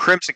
Crimson, 0.00 0.34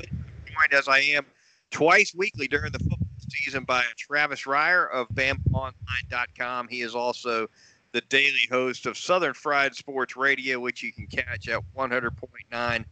joined 0.00 0.72
as 0.72 0.88
I 0.88 0.98
am 0.98 1.24
twice 1.70 2.12
weekly 2.16 2.48
during 2.48 2.72
the 2.72 2.80
football 2.80 2.98
season 3.28 3.62
by 3.62 3.84
Travis 3.96 4.42
Reier 4.42 4.90
of 4.90 5.08
BamaOnline.com. 5.10 6.66
He 6.66 6.82
is 6.82 6.96
also 6.96 7.46
the 7.92 8.00
daily 8.08 8.48
host 8.50 8.86
of 8.86 8.98
Southern 8.98 9.34
Fried 9.34 9.76
Sports 9.76 10.16
Radio, 10.16 10.58
which 10.58 10.82
you 10.82 10.92
can 10.92 11.06
catch 11.06 11.48
at 11.48 11.62
100.9 11.76 12.84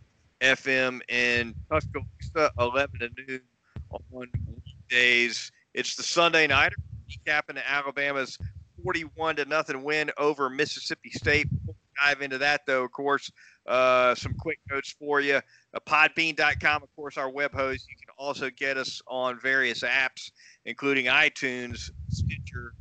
FM 0.42 1.00
in 1.08 1.52
Tuscaloosa, 1.68 2.52
11 2.56 3.00
to 3.00 3.10
noon 3.26 3.40
on 3.90 4.28
weekdays. 4.64 5.50
It's 5.74 5.96
the 5.96 6.04
Sunday 6.04 6.46
nighter, 6.46 6.76
recapping 7.10 7.60
Alabama's 7.66 8.38
41 8.84 9.36
to 9.36 9.44
nothing 9.46 9.82
win 9.82 10.12
over 10.18 10.48
Mississippi 10.50 11.10
State. 11.10 11.48
We'll 11.64 11.74
dive 12.00 12.22
into 12.22 12.38
that, 12.38 12.60
though, 12.64 12.84
of 12.84 12.92
course. 12.92 13.32
Uh, 13.66 14.14
some 14.14 14.34
quick 14.34 14.58
notes 14.70 14.94
for 14.98 15.20
you. 15.20 15.36
Uh, 15.36 15.80
podbean.com, 15.86 16.82
of 16.82 16.88
course, 16.94 17.16
our 17.16 17.30
web 17.30 17.52
host. 17.52 17.86
You 17.88 17.96
can 17.96 18.14
also 18.16 18.48
get 18.50 18.76
us 18.76 19.02
on 19.08 19.40
various 19.40 19.80
apps, 19.80 20.30
including 20.64 21.06
iTunes, 21.06 21.90
Stitcher, 22.10 22.74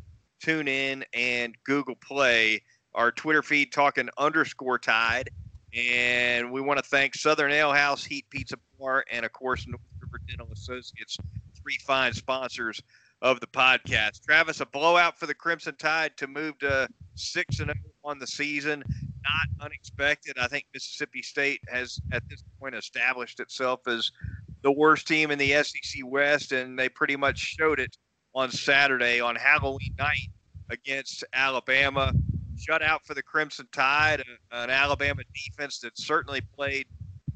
TuneIn, 0.43 1.03
and 1.13 1.55
Google 1.63 1.95
Play. 1.95 2.61
Our 2.93 3.11
Twitter 3.11 3.41
feed, 3.41 3.73
talking 3.73 4.09
underscore 4.17 4.79
tide. 4.79 5.29
And 5.75 6.51
we 6.51 6.61
want 6.61 6.77
to 6.77 6.85
thank 6.85 7.15
Southern 7.15 7.51
Ale 7.51 7.73
House, 7.73 8.05
Heat 8.05 8.25
Pizza 8.29 8.55
Bar, 8.79 9.03
and, 9.11 9.25
of 9.25 9.33
course, 9.33 9.67
North 9.67 9.81
River 9.99 10.21
Dental 10.27 10.47
Associates, 10.53 11.17
three 11.61 11.77
fine 11.85 12.13
sponsors 12.13 12.81
of 13.21 13.39
the 13.39 13.47
podcast. 13.47 14.23
Travis, 14.23 14.61
a 14.61 14.65
blowout 14.67 15.19
for 15.19 15.25
the 15.25 15.33
Crimson 15.33 15.75
Tide 15.77 16.15
to 16.17 16.27
move 16.27 16.57
to 16.59 16.87
6 17.15 17.59
and 17.59 17.67
0 17.67 17.75
on 18.03 18.19
the 18.19 18.27
season. 18.27 18.83
Not 19.25 19.65
unexpected. 19.65 20.37
I 20.39 20.47
think 20.47 20.65
Mississippi 20.73 21.21
State 21.21 21.61
has, 21.67 21.99
at 22.11 22.23
this 22.29 22.43
point, 22.59 22.75
established 22.75 23.39
itself 23.39 23.87
as 23.87 24.11
the 24.61 24.71
worst 24.71 25.07
team 25.07 25.31
in 25.31 25.39
the 25.39 25.51
SEC 25.63 26.01
West, 26.05 26.51
and 26.51 26.77
they 26.77 26.89
pretty 26.89 27.15
much 27.15 27.39
showed 27.39 27.79
it 27.79 27.97
on 28.35 28.51
Saturday 28.51 29.19
on 29.19 29.35
Halloween 29.35 29.95
night 29.97 30.29
against 30.69 31.23
Alabama. 31.33 32.13
Shut 32.57 32.81
out 32.81 33.05
for 33.05 33.13
the 33.13 33.23
Crimson 33.23 33.67
Tide, 33.71 34.23
an 34.51 34.69
Alabama 34.69 35.23
defense 35.33 35.79
that 35.79 35.97
certainly 35.97 36.41
played 36.55 36.85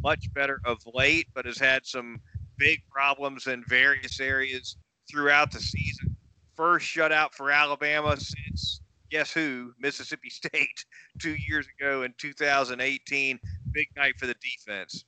much 0.02 0.32
better 0.34 0.62
of 0.66 0.78
late, 0.94 1.28
but 1.34 1.46
has 1.46 1.58
had 1.58 1.86
some 1.86 2.20
big 2.58 2.80
problems 2.92 3.48
in 3.48 3.64
various 3.68 4.20
areas 4.20 4.78
throughout 5.10 5.52
the 5.52 5.60
season. 5.60 6.16
First 6.56 6.86
shutout 6.86 7.34
for 7.34 7.52
Alabama 7.52 8.16
since 8.18 8.79
guess 9.10 9.32
who? 9.32 9.74
Mississippi 9.80 10.30
State 10.30 10.86
two 11.20 11.36
years 11.36 11.68
ago 11.80 12.04
in 12.04 12.14
2018. 12.18 13.40
Big 13.72 13.88
night 13.96 14.16
for 14.18 14.28
the 14.28 14.36
defense. 14.36 15.06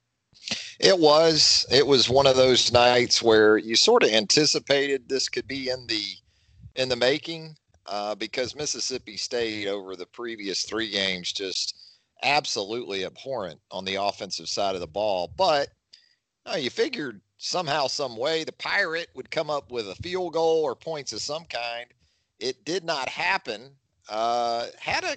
It 0.80 0.98
was. 0.98 1.66
It 1.70 1.86
was 1.86 2.10
one 2.10 2.28
of 2.28 2.36
those 2.36 2.72
nights 2.72 3.22
where 3.22 3.58
you 3.58 3.76
sort 3.76 4.04
of 4.04 4.10
anticipated 4.10 5.08
this 5.08 5.30
could 5.30 5.48
be 5.48 5.70
in 5.70 5.88
the 5.88 6.04
in 6.76 6.88
the 6.90 6.96
making 6.96 7.56
uh, 7.86 8.16
because 8.16 8.56
Mississippi 8.56 9.18
State 9.18 9.68
over 9.68 9.96
the 9.96 10.06
previous 10.06 10.64
three 10.64 10.90
games 10.90 11.34
just 11.34 11.76
absolutely 12.24 13.06
abhorrent 13.06 13.60
on 13.72 13.84
the 13.84 13.96
offensive 13.96 14.48
side 14.48 14.76
of 14.76 14.82
the 14.82 14.88
ball. 14.88 15.34
But 15.36 15.70
you 16.58 16.70
figured 16.70 17.22
somehow, 17.38 17.88
some 17.88 18.16
way, 18.18 18.44
the 18.44 18.52
Pirate 18.54 19.10
would 19.16 19.32
come 19.32 19.50
up 19.50 19.72
with 19.72 19.90
a 19.90 19.96
field 19.96 20.34
goal 20.34 20.64
or 20.64 20.76
points 20.76 21.14
of 21.14 21.22
some 21.22 21.46
kind. 21.46 21.88
It 22.40 22.64
did 22.66 22.84
not 22.84 23.10
happen. 23.10 23.72
Uh, 24.12 24.68
had 24.78 25.06
a 25.06 25.16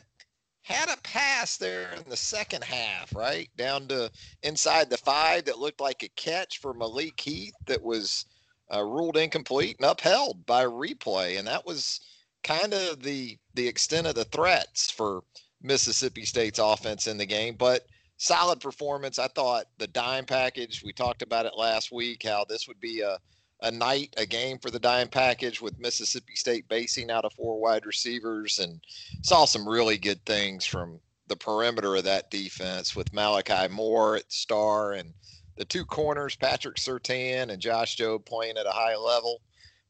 had 0.63 0.89
a 0.89 0.97
pass 1.03 1.57
there 1.57 1.93
in 1.93 2.09
the 2.09 2.17
second 2.17 2.63
half, 2.63 3.15
right 3.15 3.51
down 3.57 3.89
to 3.89 4.11
inside 4.45 4.89
the 4.89 4.97
five 4.97 5.45
that 5.45 5.59
looked 5.59 5.81
like 5.81 6.03
a 6.05 6.09
catch 6.11 6.59
for 6.59 6.73
Malik 6.73 7.21
Heath 7.21 7.55
that 7.67 7.83
was 7.83 8.25
uh, 8.73 8.83
ruled 8.83 9.17
incomplete 9.17 9.77
and 9.79 9.91
upheld 9.91 10.47
by 10.47 10.65
replay, 10.65 11.39
and 11.39 11.47
that 11.49 11.67
was 11.67 12.01
kind 12.45 12.73
of 12.73 13.03
the 13.03 13.37
the 13.55 13.67
extent 13.67 14.07
of 14.07 14.15
the 14.15 14.25
threats 14.27 14.93
for 14.93 15.25
Mississippi 15.61 16.25
State's 16.25 16.61
offense 16.61 17.09
in 17.09 17.19
the 17.19 17.27
game. 17.27 17.57
But 17.57 17.87
solid 18.17 18.61
performance. 18.61 19.19
I 19.19 19.27
thought 19.27 19.67
the 19.79 19.89
dime 19.89 20.25
package, 20.25 20.85
we 20.85 20.93
talked 20.93 21.23
about 21.23 21.47
it 21.47 21.57
last 21.57 21.91
week, 21.91 22.23
how 22.25 22.45
this 22.49 22.69
would 22.69 22.79
be 22.81 23.01
a, 23.01 23.19
a 23.65 23.71
night, 23.71 24.13
a 24.19 24.27
game 24.27 24.59
for 24.59 24.71
the 24.71 24.79
dime 24.79 25.09
package 25.09 25.61
with 25.61 25.79
Mississippi 25.79 26.37
State 26.37 26.69
basing 26.69 27.11
out 27.11 27.25
of 27.25 27.33
four 27.33 27.59
wide 27.59 27.87
receivers 27.87 28.59
and 28.59 28.79
saw 29.23 29.47
some 29.47 29.67
really 29.67 29.97
good 29.97 30.25
things 30.27 30.67
from 30.67 31.01
the 31.29 31.37
perimeter 31.37 31.97
of 31.97 32.05
that 32.05 32.31
defense 32.31 32.95
with 32.95 33.13
Malachi 33.15 33.73
Moore 33.73 34.17
at 34.17 34.31
star 34.31 34.93
and 34.93 35.15
the 35.57 35.65
two 35.65 35.87
corners, 35.87 36.37
Patrick 36.37 36.77
Surtain 36.77 37.51
and 37.51 37.63
Josh 37.63 37.97
Jobe 37.97 38.27
playing 38.27 38.59
at 38.59 38.67
a 38.67 38.71
high 38.71 38.97
level. 38.97 39.41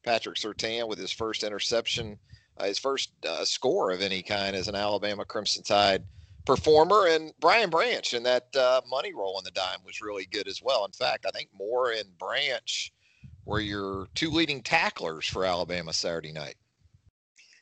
Patrick 0.03 0.37
Surtain 0.37 0.87
with 0.87 0.99
his 0.99 1.11
first 1.11 1.43
interception, 1.43 2.17
uh, 2.57 2.65
his 2.65 2.79
first 2.79 3.09
uh, 3.27 3.43
score 3.43 3.91
of 3.91 4.01
any 4.01 4.21
kind 4.21 4.55
as 4.55 4.69
an 4.69 4.75
Alabama 4.75 5.25
Crimson 5.25 5.63
Tide 5.63 6.03
performer. 6.45 7.07
And 7.07 7.33
Brian 7.41 7.69
Branch 7.69 8.13
and 8.13 8.25
that 8.25 8.55
uh, 8.55 8.81
money 8.89 9.13
role 9.13 9.37
in 9.37 9.43
the 9.43 9.51
dime 9.51 9.79
was 9.83 10.01
really 10.01 10.27
good 10.27 10.47
as 10.47 10.61
well. 10.61 10.85
In 10.85 10.91
fact, 10.91 11.25
I 11.25 11.31
think 11.31 11.49
Moore 11.53 11.91
and 11.91 12.17
Branch 12.17 12.93
were 13.45 13.59
your 13.59 14.07
two 14.15 14.31
leading 14.31 14.61
tacklers 14.61 15.27
for 15.27 15.45
Alabama 15.45 15.93
Saturday 15.93 16.31
night. 16.31 16.55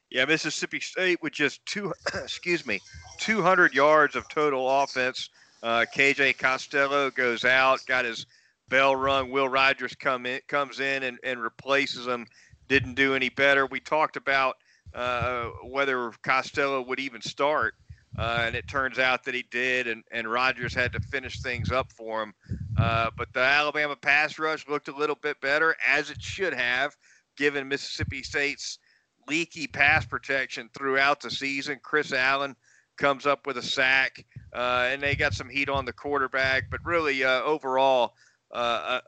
Yeah, 0.09 0.25
Mississippi 0.25 0.79
State 0.79 1.21
with 1.21 1.33
just 1.33 1.65
two, 1.65 1.93
excuse 2.13 2.65
me, 2.65 2.79
200 3.19 3.73
yards 3.73 4.15
of 4.15 4.27
total 4.29 4.69
offense. 4.69 5.29
Uh, 5.61 5.85
KJ 5.95 6.37
Costello 6.37 7.09
goes 7.09 7.45
out, 7.45 7.79
got 7.87 8.05
his 8.05 8.25
bell 8.69 8.95
rung. 8.95 9.31
Will 9.31 9.49
Rogers 9.49 9.95
come 9.95 10.25
in, 10.25 10.39
comes 10.47 10.79
in 10.79 11.03
and, 11.03 11.17
and 11.23 11.41
replaces 11.41 12.05
him. 12.05 12.27
Didn't 12.67 12.93
do 12.93 13.15
any 13.15 13.29
better. 13.29 13.65
We 13.65 13.79
talked 13.79 14.15
about 14.15 14.57
uh, 14.93 15.47
whether 15.63 16.11
Costello 16.21 16.81
would 16.83 16.99
even 16.99 17.21
start. 17.21 17.73
Uh, 18.17 18.43
and 18.45 18.55
it 18.55 18.67
turns 18.67 18.99
out 18.99 19.23
that 19.23 19.33
he 19.33 19.43
did, 19.49 19.87
and, 19.87 20.03
and 20.11 20.31
Rogers 20.31 20.75
had 20.75 20.93
to 20.93 20.99
finish 20.99 21.41
things 21.41 21.71
up 21.71 21.91
for 21.91 22.21
him. 22.21 22.33
Uh, 22.77 23.09
but 23.17 23.27
the 23.33 23.39
Alabama 23.39 23.95
pass 23.95 24.39
rush 24.39 24.67
looked 24.67 24.87
a 24.87 24.95
little 24.95 25.17
bit 25.21 25.39
better, 25.41 25.75
as 25.87 26.09
it 26.09 26.21
should 26.21 26.53
have, 26.53 26.95
given 27.37 27.67
Mississippi 27.67 28.23
State's 28.23 28.79
leaky 29.27 29.67
pass 29.67 30.05
protection 30.05 30.69
throughout 30.77 31.21
the 31.21 31.31
season. 31.31 31.79
Chris 31.81 32.11
Allen 32.11 32.55
comes 32.97 33.25
up 33.25 33.47
with 33.47 33.57
a 33.57 33.61
sack, 33.61 34.25
uh, 34.53 34.87
and 34.91 35.01
they 35.01 35.15
got 35.15 35.33
some 35.33 35.49
heat 35.49 35.69
on 35.69 35.85
the 35.85 35.93
quarterback. 35.93 36.69
But 36.69 36.79
really, 36.83 37.23
uh, 37.23 37.41
overall, 37.41 38.13
uh, 38.51 38.99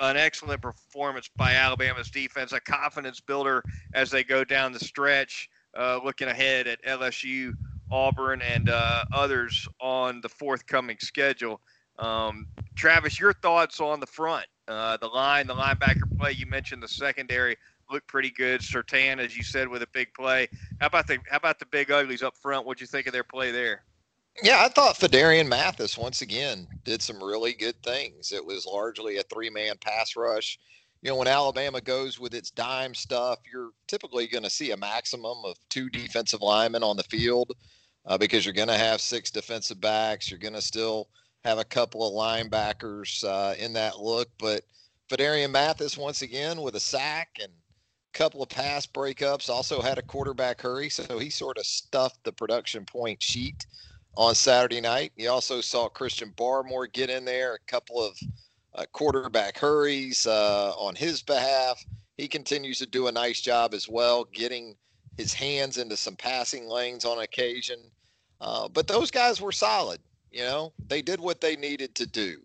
an 0.00 0.16
excellent 0.16 0.62
performance 0.62 1.28
by 1.36 1.54
Alabama's 1.54 2.10
defense, 2.10 2.52
a 2.52 2.60
confidence 2.60 3.20
builder 3.20 3.62
as 3.94 4.10
they 4.10 4.22
go 4.22 4.44
down 4.44 4.72
the 4.72 4.80
stretch. 4.80 5.48
Uh, 5.76 6.00
looking 6.02 6.28
ahead 6.28 6.66
at 6.66 6.82
LSU 6.82 7.52
Auburn, 7.90 8.42
and 8.42 8.68
uh, 8.68 9.04
others 9.12 9.66
on 9.80 10.20
the 10.20 10.28
forthcoming 10.28 10.96
schedule. 11.00 11.60
Um, 11.98 12.46
Travis, 12.76 13.18
your 13.18 13.32
thoughts 13.32 13.80
on 13.80 14.00
the 14.00 14.06
front, 14.06 14.46
uh, 14.68 14.96
the 14.98 15.08
line, 15.08 15.46
the 15.46 15.54
linebacker 15.54 16.16
play? 16.18 16.32
You 16.32 16.46
mentioned 16.46 16.82
the 16.82 16.88
secondary 16.88 17.56
looked 17.90 18.06
pretty 18.06 18.30
good. 18.30 18.60
Surtain, 18.60 19.18
as 19.18 19.36
you 19.36 19.42
said, 19.42 19.68
with 19.68 19.82
a 19.82 19.88
big 19.92 20.12
play. 20.14 20.48
How 20.80 20.86
about 20.86 21.06
the 21.06 21.18
how 21.28 21.38
about 21.38 21.58
the 21.58 21.66
big 21.66 21.90
uglies 21.90 22.22
up 22.22 22.36
front? 22.36 22.66
What'd 22.66 22.80
you 22.80 22.86
think 22.86 23.06
of 23.06 23.12
their 23.12 23.24
play 23.24 23.50
there? 23.50 23.82
Yeah, 24.42 24.62
I 24.64 24.68
thought 24.68 24.96
Phidarian 24.96 25.48
Mathis 25.48 25.98
once 25.98 26.22
again 26.22 26.68
did 26.84 27.02
some 27.02 27.22
really 27.22 27.54
good 27.54 27.82
things. 27.82 28.30
It 28.30 28.44
was 28.44 28.66
largely 28.66 29.16
a 29.16 29.22
three-man 29.24 29.76
pass 29.80 30.14
rush. 30.14 30.58
You 31.02 31.10
know, 31.10 31.16
when 31.16 31.26
Alabama 31.26 31.80
goes 31.80 32.20
with 32.20 32.34
its 32.34 32.50
dime 32.52 32.94
stuff, 32.94 33.40
you're 33.52 33.70
typically 33.88 34.28
going 34.28 34.44
to 34.44 34.50
see 34.50 34.70
a 34.70 34.76
maximum 34.76 35.38
of 35.44 35.56
two 35.70 35.90
defensive 35.90 36.40
linemen 36.40 36.84
on 36.84 36.96
the 36.96 37.02
field 37.04 37.52
uh, 38.06 38.16
because 38.16 38.44
you're 38.44 38.54
going 38.54 38.68
to 38.68 38.78
have 38.78 39.00
six 39.00 39.30
defensive 39.30 39.80
backs. 39.80 40.30
You're 40.30 40.38
going 40.38 40.54
to 40.54 40.62
still 40.62 41.08
have 41.48 41.58
a 41.58 41.64
couple 41.64 42.06
of 42.06 42.12
linebackers 42.12 43.24
uh, 43.24 43.54
in 43.58 43.72
that 43.72 43.98
look. 43.98 44.28
But 44.38 44.64
Phidarian 45.10 45.50
Mathis, 45.50 45.96
once 45.96 46.22
again, 46.22 46.60
with 46.60 46.76
a 46.76 46.80
sack 46.80 47.38
and 47.42 47.50
a 47.50 48.18
couple 48.18 48.42
of 48.42 48.50
pass 48.50 48.86
breakups, 48.86 49.48
also 49.48 49.80
had 49.80 49.98
a 49.98 50.02
quarterback 50.02 50.60
hurry. 50.60 50.90
So 50.90 51.18
he 51.18 51.30
sort 51.30 51.56
of 51.56 51.64
stuffed 51.64 52.22
the 52.24 52.32
production 52.32 52.84
point 52.84 53.22
sheet 53.22 53.66
on 54.16 54.34
Saturday 54.34 54.80
night. 54.80 55.12
You 55.16 55.30
also 55.30 55.60
saw 55.60 55.88
Christian 55.88 56.32
Barmore 56.36 56.92
get 56.92 57.08
in 57.08 57.24
there, 57.24 57.54
a 57.54 57.70
couple 57.70 58.04
of 58.04 58.18
uh, 58.74 58.84
quarterback 58.92 59.56
hurries 59.56 60.26
uh, 60.26 60.72
on 60.76 60.94
his 60.94 61.22
behalf. 61.22 61.82
He 62.18 62.28
continues 62.28 62.78
to 62.78 62.86
do 62.86 63.06
a 63.06 63.12
nice 63.12 63.40
job 63.40 63.72
as 63.72 63.88
well, 63.88 64.24
getting 64.34 64.74
his 65.16 65.32
hands 65.32 65.78
into 65.78 65.96
some 65.96 66.16
passing 66.16 66.68
lanes 66.68 67.04
on 67.04 67.20
occasion. 67.20 67.78
Uh, 68.40 68.68
but 68.68 68.86
those 68.86 69.10
guys 69.10 69.40
were 69.40 69.52
solid. 69.52 70.00
You 70.38 70.44
know, 70.44 70.72
they 70.86 71.02
did 71.02 71.18
what 71.18 71.40
they 71.40 71.56
needed 71.56 71.96
to 71.96 72.06
do. 72.06 72.36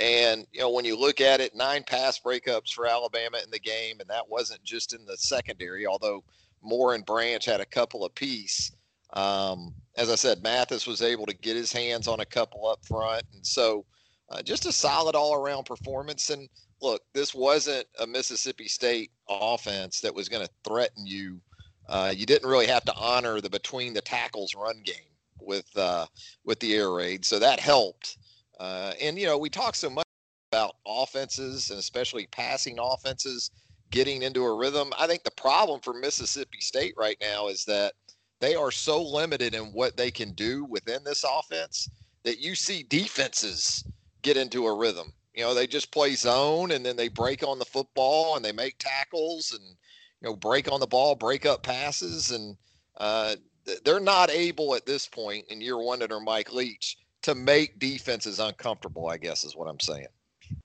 And, 0.00 0.46
you 0.52 0.60
know, 0.60 0.70
when 0.70 0.84
you 0.84 0.96
look 0.96 1.20
at 1.20 1.40
it, 1.40 1.52
nine 1.52 1.82
pass 1.82 2.20
breakups 2.20 2.72
for 2.72 2.86
Alabama 2.86 3.38
in 3.42 3.50
the 3.50 3.58
game, 3.58 3.96
and 3.98 4.08
that 4.08 4.28
wasn't 4.28 4.62
just 4.62 4.94
in 4.94 5.04
the 5.04 5.16
secondary, 5.16 5.84
although 5.84 6.22
Moore 6.62 6.94
and 6.94 7.04
Branch 7.04 7.44
had 7.44 7.60
a 7.60 7.66
couple 7.66 8.04
apiece. 8.04 8.70
Um, 9.14 9.74
as 9.96 10.10
I 10.10 10.14
said, 10.14 10.44
Mathis 10.44 10.86
was 10.86 11.02
able 11.02 11.26
to 11.26 11.34
get 11.34 11.56
his 11.56 11.72
hands 11.72 12.06
on 12.06 12.20
a 12.20 12.24
couple 12.24 12.68
up 12.68 12.86
front. 12.86 13.24
And 13.34 13.44
so 13.44 13.84
uh, 14.30 14.40
just 14.40 14.66
a 14.66 14.72
solid 14.72 15.16
all 15.16 15.34
around 15.34 15.64
performance. 15.64 16.30
And 16.30 16.48
look, 16.80 17.02
this 17.14 17.34
wasn't 17.34 17.88
a 17.98 18.06
Mississippi 18.06 18.68
State 18.68 19.10
offense 19.28 20.00
that 20.02 20.14
was 20.14 20.28
going 20.28 20.46
to 20.46 20.52
threaten 20.64 21.04
you. 21.04 21.40
Uh, 21.88 22.14
you 22.14 22.26
didn't 22.26 22.48
really 22.48 22.68
have 22.68 22.84
to 22.84 22.94
honor 22.94 23.40
the 23.40 23.50
between 23.50 23.92
the 23.92 24.00
tackles 24.00 24.54
run 24.54 24.80
game 24.84 25.13
with 25.40 25.66
uh, 25.76 26.06
with 26.44 26.60
the 26.60 26.74
air 26.74 26.90
raid, 26.92 27.24
so 27.24 27.38
that 27.38 27.60
helped. 27.60 28.18
Uh, 28.60 28.92
and 29.00 29.18
you 29.18 29.26
know, 29.26 29.38
we 29.38 29.50
talk 29.50 29.74
so 29.74 29.90
much 29.90 30.04
about 30.52 30.76
offenses 30.86 31.70
and 31.70 31.78
especially 31.78 32.26
passing 32.28 32.78
offenses 32.80 33.50
getting 33.90 34.22
into 34.22 34.44
a 34.44 34.56
rhythm. 34.56 34.92
I 34.98 35.06
think 35.06 35.24
the 35.24 35.30
problem 35.32 35.80
for 35.80 35.94
Mississippi 35.94 36.60
State 36.60 36.94
right 36.96 37.16
now 37.20 37.48
is 37.48 37.64
that 37.64 37.94
they 38.40 38.54
are 38.54 38.70
so 38.70 39.02
limited 39.02 39.54
in 39.54 39.72
what 39.72 39.96
they 39.96 40.10
can 40.10 40.32
do 40.32 40.64
within 40.64 41.02
this 41.04 41.24
offense 41.24 41.88
that 42.24 42.40
you 42.40 42.54
see 42.54 42.82
defenses 42.84 43.84
get 44.22 44.36
into 44.36 44.66
a 44.66 44.76
rhythm. 44.76 45.12
You 45.34 45.42
know, 45.42 45.54
they 45.54 45.66
just 45.66 45.92
play 45.92 46.14
zone 46.14 46.70
and 46.70 46.84
then 46.84 46.96
they 46.96 47.08
break 47.08 47.42
on 47.42 47.58
the 47.58 47.64
football 47.64 48.36
and 48.36 48.44
they 48.44 48.52
make 48.52 48.76
tackles 48.78 49.52
and 49.52 49.62
you 49.64 50.28
know 50.28 50.36
break 50.36 50.70
on 50.70 50.80
the 50.80 50.86
ball, 50.86 51.14
break 51.14 51.44
up 51.46 51.62
passes, 51.62 52.30
and 52.30 52.56
uh, 52.96 53.36
they're 53.84 54.00
not 54.00 54.30
able 54.30 54.74
at 54.74 54.86
this 54.86 55.06
point 55.06 55.46
in 55.48 55.60
year 55.60 55.78
one 55.78 56.02
under 56.02 56.20
Mike 56.20 56.52
Leach 56.52 56.98
to 57.22 57.34
make 57.34 57.78
defenses 57.78 58.38
uncomfortable. 58.38 59.08
I 59.08 59.16
guess 59.16 59.44
is 59.44 59.56
what 59.56 59.68
I'm 59.68 59.80
saying. 59.80 60.08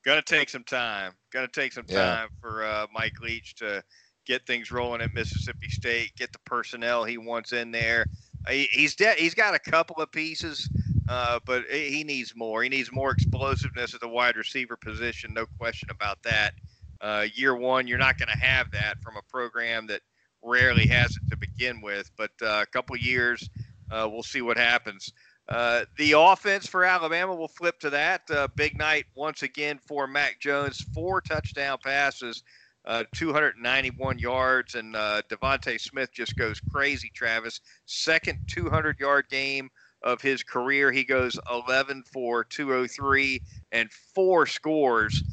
To 0.06 0.22
take 0.22 0.50
some 0.50 0.63
time. 0.63 1.13
To 1.31 1.48
take 1.48 1.74
some 1.74 1.86
time 1.86 2.30
yeah. 2.31 2.42
for 2.42 2.63
uh, 2.63 2.88
Mike 2.94 3.19
Leach 3.22 3.56
to 3.56 3.84
get 4.25 4.46
things 4.46 4.72
rolling 4.72 5.01
at 5.01 5.13
Mississippi 5.13 5.69
State, 5.69 6.16
get 6.16 6.31
the 6.31 6.40
personnel 6.46 7.04
he 7.04 7.18
wants 7.18 7.51
in 7.51 7.72
there. 7.72 8.06
He, 8.48 8.68
he's 8.72 8.96
de- 8.96 9.16
he's 9.16 9.34
got 9.34 9.56
a 9.56 9.60
couple 9.60 9.98
of 9.98 10.12
pieces, 10.12 10.69
uh, 11.07 11.40
but 11.45 11.66
he 11.66 12.04
needs 12.04 12.36
more. 12.36 12.62
He 12.62 12.69
needs 12.69 12.92
more 12.92 13.12
explosiveness 13.12 13.94
at 13.94 14.02
the 14.02 14.07
wide 14.07 14.36
receiver 14.36 14.78
position, 14.78 15.34
no 15.34 15.45
question 15.57 15.90
about 15.90 16.22
that. 16.24 16.54
Uh, 17.02 17.25
year 17.34 17.56
one, 17.56 17.88
you're 17.88 17.98
not 17.98 18.18
going 18.18 18.30
to 18.30 18.38
have 18.38 18.69
that 18.72 19.02
from 19.02 19.16
a 19.18 19.22
program 19.31 19.88
that 19.88 20.02
rarely 20.44 20.88
has 20.88 21.12
it 21.12 21.30
to 21.30 21.38
begin 21.38 21.82
with, 21.82 22.12
but 22.18 22.32
uh, 22.42 22.62
a 22.62 22.66
couple 22.66 22.96
years, 22.98 23.50
uh, 23.92 24.08
we'll 24.12 24.24
see 24.24 24.42
what 24.42 24.58
happens. 24.58 25.12
Uh, 25.48 25.84
the 25.98 26.12
offense 26.12 26.68
for 26.68 26.86
Alabama 26.86 27.34
will 27.34 27.48
flip 27.48 27.80
to 27.80 27.90
that. 27.90 28.22
Uh, 28.30 28.48
big 28.56 28.78
night 28.78 29.06
once 29.16 29.42
again 29.42 29.80
for 29.80 30.06
Mac 30.06 30.40
Jones. 30.40 30.86
Four 30.94 31.22
touchdown 31.22 31.80
passes, 31.84 32.44
uh, 32.86 33.04
291 33.16 34.20
yards, 34.20 34.76
and 34.76 34.96
uh, 34.96 35.24
DeVonta 35.28 35.80
Smith 35.82 36.12
just 36.14 36.38
goes 36.38 36.62
crazy. 36.72 37.12
Travis, 37.16 37.62
second 37.88 38.38
200 38.48 39.00
yard 39.00 39.26
game 39.30 39.70
of 40.04 40.22
his 40.22 40.44
career. 40.44 40.92
He 40.92 41.04
goes 41.04 41.38
11 41.52 42.04
for 42.14 42.44
203 42.44 43.42
and 43.72 43.92
four 43.92 44.46
scores. 44.46 45.24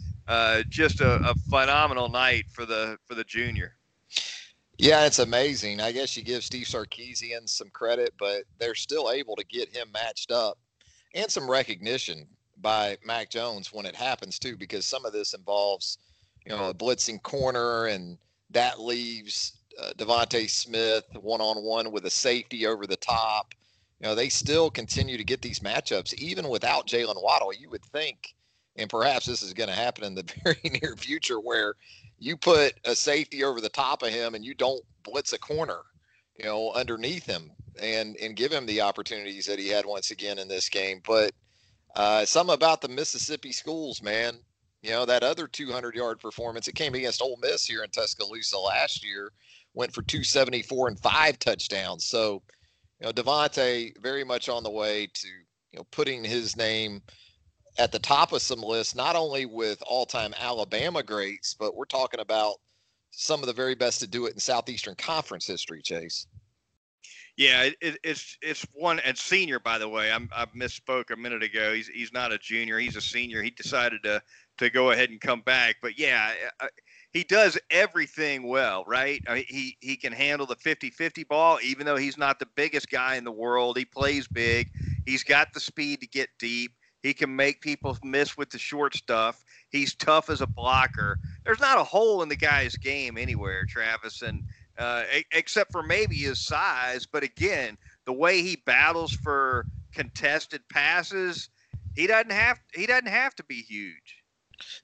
Just 0.70 1.03
a, 1.03 1.17
a 1.29 1.35
phenomenal 1.50 2.08
night 2.08 2.47
for 2.50 2.64
the 2.64 2.97
for 3.06 3.14
the 3.14 3.25
junior. 3.25 3.76
Yeah, 4.78 5.06
it's 5.06 5.20
amazing. 5.20 5.81
I 5.81 5.93
guess 5.93 6.17
you 6.17 6.23
give 6.23 6.44
Steve 6.44 6.67
Sarkisian 6.67 7.49
some 7.49 7.70
credit, 7.70 8.12
but 8.19 8.44
they're 8.58 8.75
still 8.75 9.11
able 9.11 9.34
to 9.37 9.44
get 9.44 9.75
him 9.75 9.88
matched 9.93 10.31
up 10.31 10.58
and 11.14 11.31
some 11.31 11.50
recognition 11.50 12.26
by 12.58 12.99
Mac 13.05 13.31
Jones 13.31 13.73
when 13.73 13.87
it 13.87 13.94
happens 13.94 14.38
too, 14.38 14.56
because 14.56 14.84
some 14.84 15.06
of 15.06 15.12
this 15.12 15.32
involves, 15.32 15.99
you 16.44 16.52
know, 16.52 16.69
a 16.69 16.75
blitzing 16.75 17.23
corner, 17.23 17.87
and 17.87 18.19
that 18.50 18.81
leaves 18.81 19.61
uh, 19.82 19.93
DeVonta 19.96 20.49
Smith 20.49 21.05
one 21.20 21.40
on 21.40 21.62
one 21.62 21.90
with 21.90 22.05
a 22.05 22.11
safety 22.11 22.67
over 22.67 22.87
the 22.87 22.96
top. 22.96 23.55
You 24.00 24.08
know, 24.08 24.14
they 24.14 24.29
still 24.29 24.70
continue 24.70 25.17
to 25.17 25.25
get 25.25 25.40
these 25.40 25.61
matchups 25.61 26.12
even 26.14 26.49
without 26.49 26.87
Jaylen 26.87 27.22
Waddle. 27.22 27.52
You 27.55 27.70
would 27.70 27.84
think, 27.84 28.34
and 28.76 28.90
perhaps 28.90 29.25
this 29.25 29.43
is 29.43 29.55
going 29.55 29.70
to 29.70 29.75
happen 29.75 30.05
in 30.05 30.14
the 30.14 30.31
very 30.44 30.79
near 30.82 30.96
future, 30.96 31.40
where 31.40 31.75
you 32.18 32.36
put 32.36 32.74
a 32.84 32.94
safety 32.94 33.44
over 33.44 33.60
the 33.60 33.68
top 33.68 34.02
of 34.02 34.08
him 34.08 34.34
and 34.34 34.44
you 34.44 34.54
don't 34.54 34.82
blitz 35.02 35.32
a 35.32 35.38
corner, 35.38 35.80
you 36.38 36.44
know, 36.44 36.72
underneath 36.72 37.26
him 37.26 37.50
and 37.80 38.16
and 38.16 38.36
give 38.36 38.52
him 38.52 38.66
the 38.66 38.80
opportunities 38.80 39.46
that 39.46 39.58
he 39.58 39.68
had 39.68 39.84
once 39.84 40.10
again 40.10 40.38
in 40.38 40.48
this 40.48 40.68
game. 40.68 41.00
But 41.06 41.32
uh, 41.94 42.24
some 42.24 42.50
about 42.50 42.80
the 42.80 42.88
Mississippi 42.88 43.52
schools, 43.52 44.02
man. 44.02 44.38
You 44.82 44.90
know 44.90 45.06
that 45.06 45.24
other 45.24 45.46
200 45.48 45.94
yard 45.94 46.20
performance. 46.20 46.68
It 46.68 46.74
came 46.74 46.94
against 46.94 47.22
Ole 47.22 47.38
Miss 47.42 47.66
here 47.66 47.82
in 47.82 47.90
Tuscaloosa 47.90 48.58
last 48.58 49.04
year. 49.04 49.32
Went 49.74 49.92
for 49.92 50.02
274 50.02 50.88
and 50.88 51.00
five 51.00 51.38
touchdowns. 51.38 52.04
So, 52.04 52.42
you 53.00 53.06
know, 53.06 53.12
DeVonta 53.12 53.92
very 54.00 54.24
much 54.24 54.48
on 54.48 54.62
the 54.62 54.70
way 54.70 55.08
to 55.12 55.28
you 55.72 55.78
know 55.78 55.86
putting 55.90 56.22
his 56.22 56.56
name 56.56 57.02
at 57.78 57.93
the 57.93 57.99
top 57.99 58.32
of 58.32 58.43
some 58.43 58.61
lists, 58.61 58.94
not 58.94 59.17
only 59.17 59.46
with 59.46 59.82
all 59.87 60.06
time 60.06 60.34
Alabama 60.38 61.02
greats, 61.02 61.55
but 61.55 61.75
we're 61.75 61.84
talking 61.84 62.20
about 62.20 62.56
some 63.11 63.40
of 63.40 63.46
the 63.46 63.52
very 63.52 63.75
best 63.75 64.00
to 64.00 64.06
do 64.06 64.26
it 64.26 64.32
in 64.32 64.38
Southeastern 64.38 64.94
Conference 64.94 65.46
history, 65.46 65.82
Chase. 65.82 66.26
Yeah, 67.37 67.69
it, 67.82 67.99
it's 68.02 68.38
it's 68.40 68.67
one 68.73 68.99
and 69.00 69.17
senior 69.17 69.58
by 69.58 69.76
the 69.76 69.88
way. 69.88 70.11
I'm, 70.11 70.31
I 70.34 70.46
misspoke 70.46 71.11
a 71.11 71.17
minute 71.17 71.43
ago. 71.43 71.75
He's 71.75 71.88
he's 71.88 72.12
not 72.12 72.32
a 72.32 72.38
junior. 72.38 72.78
He's 72.78 72.96
a 72.96 73.00
senior. 73.00 73.43
He 73.43 73.50
decided 73.50 74.02
to 74.05 74.22
to 74.58 74.70
go 74.70 74.90
ahead 74.90 75.11
and 75.11 75.20
come 75.20 75.43
back. 75.43 75.76
But 75.82 75.99
yeah, 75.99 76.32
he 77.12 77.25
does 77.25 77.58
everything 77.70 78.46
well, 78.46 78.84
right? 78.87 79.22
I 79.29 79.34
mean, 79.34 79.44
he 79.49 79.76
he 79.81 79.96
can 79.96 80.14
handle 80.14 80.46
the 80.46 80.56
50-50 80.56 81.29
ball, 81.29 81.58
even 81.62 81.84
though 81.84 81.96
he's 81.96 82.17
not 82.17 82.38
the 82.38 82.49
biggest 82.56 82.90
guy 82.90 83.17
in 83.17 83.25
the 83.25 83.32
world. 83.32 83.76
He 83.76 83.84
plays 83.84 84.26
big. 84.26 84.70
He's 85.05 85.22
got 85.22 85.52
the 85.52 85.61
speed 85.61 86.00
to 86.00 86.06
get 86.06 86.31
deep. 86.38 86.72
He 87.06 87.14
can 87.14 87.37
make 87.37 87.61
people 87.61 87.97
miss 88.03 88.37
with 88.37 88.50
the 88.50 88.58
short 88.58 88.97
stuff. 88.97 89.44
He's 89.69 89.94
tough 89.94 90.29
as 90.29 90.41
a 90.41 90.47
blocker. 90.47 91.20
There's 91.44 91.61
not 91.61 91.79
a 91.79 91.85
hole 91.85 92.20
in 92.23 92.29
the 92.29 92.35
guy's 92.35 92.75
game 92.75 93.17
anywhere, 93.17 93.64
Travis, 93.64 94.23
and 94.23 94.43
uh, 94.76 95.05
except 95.31 95.70
for 95.70 95.85
maybe 95.85 96.17
his 96.17 96.41
size. 96.41 97.06
But 97.06 97.23
again, 97.23 97.79
the 98.06 98.12
way 98.12 98.43
he 98.43 98.56
battles 98.56 99.12
for 99.12 99.67
contested 99.93 100.69
passes, 100.69 101.49
he 101.94 102.08
doesn't 102.08 102.32
have 102.32 102.58
he 102.75 102.87
doesn't 102.87 103.06
have 103.06 103.37
to 103.37 103.44
be 103.44 103.62
huge. 103.62 104.25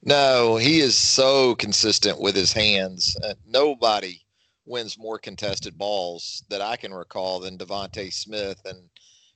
No, 0.04 0.56
he 0.56 0.78
is 0.78 0.96
so 0.96 1.56
consistent 1.56 2.20
with 2.20 2.36
his 2.36 2.52
hands. 2.52 3.16
Uh, 3.24 3.34
nobody 3.44 4.20
wins 4.64 4.96
more 4.96 5.18
contested 5.18 5.76
balls 5.76 6.44
that 6.50 6.62
I 6.62 6.76
can 6.76 6.94
recall 6.94 7.40
than 7.40 7.58
DeVonta 7.58 8.12
Smith, 8.12 8.60
and 8.64 8.88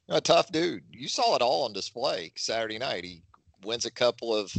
a 0.09 0.21
tough 0.21 0.53
dude. 0.53 0.85
You 0.91 1.09
saw 1.09 1.35
it 1.37 1.43
all 1.43 1.65
on 1.65 1.73
display 1.73 2.33
Saturday 2.37 2.79
night. 2.79 3.05
He 3.05 3.23
wins 3.65 3.87
a 3.87 3.91
couple 3.91 4.35
of 4.35 4.53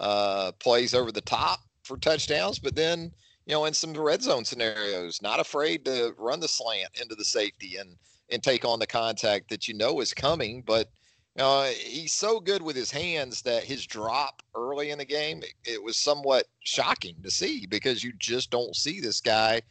uh, 0.00 0.52
plays 0.52 0.94
over 0.94 1.12
the 1.12 1.20
top 1.20 1.60
for 1.84 1.96
touchdowns, 1.96 2.58
but 2.58 2.74
then 2.74 3.12
you 3.46 3.54
know 3.54 3.64
in 3.64 3.74
some 3.74 3.92
red 3.94 4.22
zone 4.22 4.44
scenarios, 4.44 5.22
not 5.22 5.40
afraid 5.40 5.84
to 5.84 6.14
run 6.18 6.40
the 6.40 6.48
slant 6.48 6.90
into 7.00 7.14
the 7.14 7.24
safety 7.24 7.76
and 7.76 7.96
and 8.30 8.42
take 8.42 8.64
on 8.64 8.78
the 8.78 8.86
contact 8.86 9.48
that 9.48 9.68
you 9.68 9.74
know 9.74 10.00
is 10.00 10.12
coming. 10.12 10.62
But 10.66 10.90
uh, 11.38 11.66
he's 11.66 12.12
so 12.12 12.40
good 12.40 12.62
with 12.62 12.74
his 12.74 12.90
hands 12.90 13.42
that 13.42 13.62
his 13.62 13.86
drop 13.86 14.42
early 14.56 14.90
in 14.90 14.98
the 14.98 15.04
game 15.04 15.40
it, 15.42 15.54
it 15.64 15.82
was 15.82 15.96
somewhat 15.96 16.46
shocking 16.60 17.14
to 17.22 17.30
see 17.30 17.64
because 17.66 18.02
you 18.02 18.12
just 18.18 18.50
don't 18.50 18.74
see 18.74 19.00
this 19.00 19.20
guy 19.20 19.62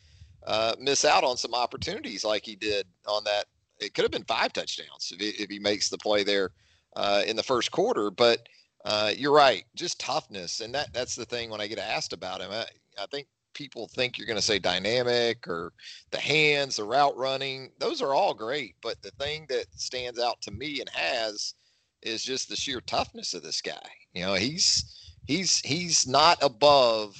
uh, 0.45 0.73
miss 0.79 1.03
out 1.03 1.25
on 1.25 1.35
some 1.35 1.53
opportunities 1.53 2.23
like 2.23 2.45
he 2.45 2.55
did 2.55 2.87
on 3.05 3.21
that 3.25 3.45
it 3.79 3.93
could 3.93 4.03
have 4.03 4.11
been 4.11 4.23
five 4.23 4.53
touchdowns 4.53 5.11
if 5.13 5.19
he, 5.19 5.43
if 5.43 5.49
he 5.49 5.59
makes 5.59 5.89
the 5.89 5.97
play 5.97 6.23
there 6.23 6.51
uh, 6.95 7.23
in 7.25 7.35
the 7.35 7.43
first 7.43 7.71
quarter. 7.71 8.09
But 8.11 8.47
uh, 8.85 9.11
you're 9.15 9.33
right, 9.33 9.63
just 9.75 9.99
toughness, 9.99 10.61
and 10.61 10.73
that 10.73 10.93
that's 10.93 11.15
the 11.15 11.25
thing 11.25 11.49
when 11.49 11.61
I 11.61 11.67
get 11.67 11.79
asked 11.79 12.13
about 12.13 12.41
him. 12.41 12.51
I, 12.51 12.65
I 13.01 13.05
think 13.11 13.27
people 13.53 13.87
think 13.87 14.17
you're 14.17 14.27
going 14.27 14.37
to 14.37 14.41
say 14.41 14.59
dynamic 14.59 15.47
or 15.47 15.73
the 16.11 16.19
hands, 16.19 16.75
the 16.75 16.83
route 16.83 17.17
running. 17.17 17.71
Those 17.79 18.01
are 18.01 18.13
all 18.13 18.33
great, 18.33 18.75
but 18.81 19.01
the 19.01 19.11
thing 19.11 19.45
that 19.49 19.65
stands 19.75 20.19
out 20.19 20.39
to 20.41 20.51
me 20.51 20.79
and 20.79 20.89
has 20.89 21.55
is 22.03 22.23
just 22.23 22.49
the 22.49 22.55
sheer 22.55 22.79
toughness 22.81 23.33
of 23.33 23.43
this 23.43 23.61
guy. 23.61 23.89
You 24.13 24.21
know, 24.21 24.35
he's 24.35 25.15
he's 25.25 25.59
he's 25.59 26.07
not 26.07 26.37
above 26.41 27.17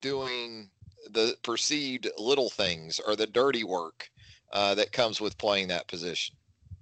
doing 0.00 0.70
the 1.10 1.36
perceived 1.42 2.08
little 2.18 2.50
things 2.50 3.00
or 3.04 3.16
the 3.16 3.26
dirty 3.26 3.64
work 3.64 4.10
uh, 4.52 4.74
that 4.74 4.92
comes 4.92 5.20
with 5.20 5.38
playing 5.38 5.68
that 5.68 5.86
position. 5.88 6.36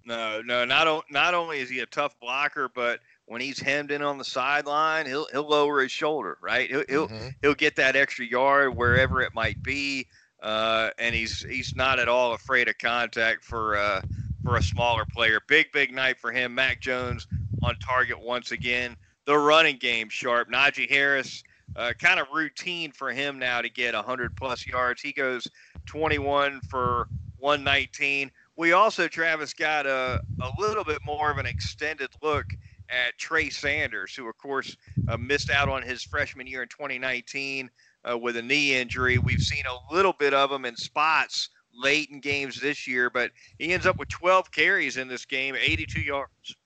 No, 0.04 0.40
no, 0.40 0.64
not 0.64 1.04
not 1.10 1.34
only 1.34 1.60
is 1.60 1.68
he 1.68 1.80
a 1.80 1.86
tough 1.86 2.18
blocker, 2.18 2.70
but 2.74 3.00
when 3.26 3.42
he's 3.42 3.60
hemmed 3.60 3.90
in 3.90 4.00
on 4.00 4.16
the 4.16 4.24
sideline, 4.24 5.04
he'll 5.04 5.26
he'll 5.32 5.46
lower 5.46 5.82
his 5.82 5.92
shoulder, 5.92 6.38
right? 6.40 6.68
He'll 6.70 6.84
he'll, 6.88 7.08
mm-hmm. 7.08 7.28
he'll 7.42 7.54
get 7.54 7.76
that 7.76 7.94
extra 7.94 8.24
yard 8.24 8.74
wherever 8.74 9.20
it 9.20 9.34
might 9.34 9.62
be, 9.62 10.06
uh, 10.42 10.90
and 10.98 11.14
he's 11.14 11.42
he's 11.42 11.76
not 11.76 11.98
at 11.98 12.08
all 12.08 12.32
afraid 12.32 12.68
of 12.68 12.78
contact 12.78 13.44
for 13.44 13.76
uh, 13.76 14.00
for 14.42 14.56
a 14.56 14.62
smaller 14.62 15.04
player. 15.04 15.40
Big 15.46 15.70
big 15.72 15.92
night 15.92 16.18
for 16.18 16.32
him. 16.32 16.54
Mac 16.54 16.80
Jones 16.80 17.26
on 17.62 17.78
target 17.78 18.18
once 18.18 18.50
again. 18.50 18.96
The 19.26 19.36
running 19.36 19.76
game 19.76 20.08
sharp. 20.08 20.50
Najee 20.50 20.88
Harris, 20.88 21.44
uh, 21.76 21.92
kind 21.98 22.18
of 22.18 22.28
routine 22.32 22.92
for 22.92 23.10
him 23.12 23.38
now 23.38 23.60
to 23.60 23.68
get 23.68 23.94
100 23.94 24.34
plus 24.36 24.66
yards. 24.66 25.02
He 25.02 25.12
goes 25.12 25.46
21 25.84 26.62
for 26.62 27.08
119. 27.38 28.30
We 28.56 28.72
also, 28.72 29.08
Travis, 29.08 29.54
got 29.54 29.86
a, 29.86 30.20
a 30.40 30.50
little 30.58 30.84
bit 30.84 30.98
more 31.06 31.30
of 31.30 31.38
an 31.38 31.46
extended 31.46 32.10
look 32.22 32.46
at 32.88 33.18
Trey 33.18 33.50
Sanders, 33.50 34.14
who, 34.14 34.28
of 34.28 34.36
course, 34.38 34.76
uh, 35.08 35.16
missed 35.16 35.50
out 35.50 35.68
on 35.68 35.82
his 35.82 36.02
freshman 36.02 36.46
year 36.46 36.62
in 36.62 36.68
2019 36.68 37.70
uh, 38.10 38.18
with 38.18 38.36
a 38.36 38.42
knee 38.42 38.74
injury. 38.74 39.18
We've 39.18 39.40
seen 39.40 39.64
a 39.66 39.94
little 39.94 40.14
bit 40.14 40.34
of 40.34 40.50
him 40.50 40.64
in 40.64 40.76
spots 40.76 41.50
late 41.74 42.08
in 42.10 42.20
games 42.20 42.60
this 42.60 42.86
year, 42.86 43.10
but 43.10 43.30
he 43.58 43.72
ends 43.72 43.86
up 43.86 43.98
with 43.98 44.08
12 44.08 44.50
carries 44.50 44.96
in 44.96 45.08
this 45.08 45.24
game, 45.24 45.54
82 45.54 46.00
yards. 46.00 46.56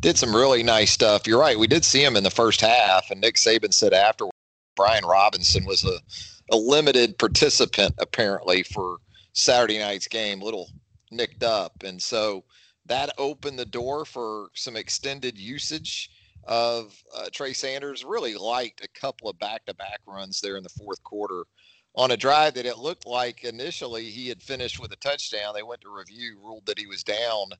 Did 0.00 0.16
some 0.16 0.34
really 0.34 0.62
nice 0.62 0.92
stuff. 0.92 1.26
You're 1.26 1.40
right. 1.40 1.58
We 1.58 1.66
did 1.66 1.84
see 1.84 2.02
him 2.02 2.16
in 2.16 2.22
the 2.22 2.30
first 2.30 2.60
half, 2.60 3.10
and 3.10 3.20
Nick 3.20 3.34
Saban 3.34 3.74
said 3.74 3.92
after 3.92 4.26
Brian 4.76 5.04
Robinson 5.04 5.64
was 5.64 5.84
a, 5.84 5.98
a 6.52 6.56
limited 6.56 7.18
participant 7.18 7.94
apparently 7.98 8.62
for 8.62 8.98
Saturday 9.32 9.78
night's 9.78 10.08
game, 10.08 10.40
a 10.40 10.44
little 10.44 10.70
nicked 11.10 11.42
up, 11.42 11.82
and 11.84 12.00
so 12.02 12.44
that 12.86 13.12
opened 13.18 13.58
the 13.58 13.66
door 13.66 14.04
for 14.04 14.48
some 14.54 14.76
extended 14.76 15.38
usage 15.38 16.10
of 16.44 17.02
uh, 17.14 17.26
Trey 17.32 17.52
Sanders. 17.52 18.04
Really 18.04 18.34
liked 18.34 18.84
a 18.84 19.00
couple 19.00 19.28
of 19.28 19.38
back-to-back 19.38 20.00
runs 20.06 20.40
there 20.40 20.56
in 20.56 20.62
the 20.62 20.68
fourth 20.70 21.02
quarter 21.02 21.44
on 21.94 22.12
a 22.12 22.16
drive 22.16 22.54
that 22.54 22.66
it 22.66 22.78
looked 22.78 23.06
like 23.06 23.44
initially 23.44 24.04
he 24.04 24.28
had 24.28 24.42
finished 24.42 24.78
with 24.78 24.92
a 24.92 24.96
touchdown. 24.96 25.52
They 25.54 25.62
went 25.62 25.80
to 25.82 25.90
review, 25.94 26.38
ruled 26.42 26.66
that 26.66 26.78
he 26.78 26.86
was 26.86 27.02
down 27.02 27.50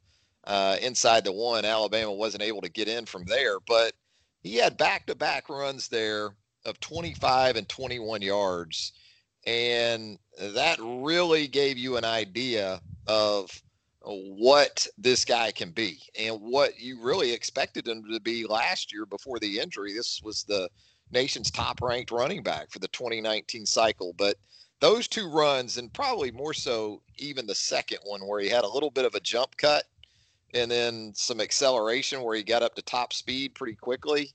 uh, 0.45 0.77
inside 0.81 1.25
the 1.25 1.33
one. 1.33 1.65
Alabama 1.65 2.13
wasn't 2.13 2.43
able 2.43 2.63
to 2.63 2.69
get 2.71 2.89
in 2.89 3.05
from 3.05 3.25
there, 3.25 3.59
but 3.61 3.93
he 4.43 4.57
had 4.57 4.77
back 4.77 5.07
to 5.07 5.15
back 5.15 5.49
runs 5.49 5.89
there 5.89 6.31
of 6.65 6.81
25 6.81 7.57
and 7.57 7.69
21 7.69 8.23
yards. 8.23 8.93
And 9.49 10.19
that 10.39 10.79
really 10.79 11.49
gave 11.49 11.79
you 11.79 11.97
an 11.97 12.05
idea 12.05 12.83
of 13.07 13.51
what 14.03 14.87
this 14.99 15.25
guy 15.25 15.53
can 15.53 15.71
be 15.71 16.03
and 16.19 16.39
what 16.39 16.79
you 16.79 17.01
really 17.01 17.33
expected 17.33 17.89
him 17.89 18.05
to 18.13 18.21
be 18.21 18.45
last 18.45 18.93
year 18.93 19.07
before 19.07 19.39
the 19.39 19.59
injury. 19.59 19.95
This 19.95 20.21
was 20.23 20.45
the 20.45 20.69
nation's 21.13 21.51
top 21.51 21.81
ranked 21.81 22.11
running 22.11 22.43
back 22.43 22.71
for 22.71 22.79
the 22.79 22.89
2019 22.89 23.65
cycle. 23.65 24.13
But 24.19 24.37
those 24.81 25.09
two 25.09 25.31
runs, 25.31 25.79
and 25.79 25.91
probably 25.95 26.31
more 26.31 26.53
so 26.53 27.01
even 27.17 27.47
the 27.47 27.55
second 27.55 28.01
one, 28.05 28.27
where 28.27 28.41
he 28.41 28.51
had 28.51 28.65
a 28.65 28.69
little 28.69 28.91
bit 28.91 29.07
of 29.07 29.15
a 29.15 29.21
jump 29.21 29.57
cut 29.57 29.85
and 30.53 30.71
then 30.71 31.13
some 31.15 31.41
acceleration 31.41 32.23
where 32.23 32.37
he 32.37 32.43
got 32.43 32.63
up 32.63 32.75
to 32.75 32.83
top 32.83 33.15
speed 33.15 33.55
pretty 33.55 33.77
quickly, 33.77 34.31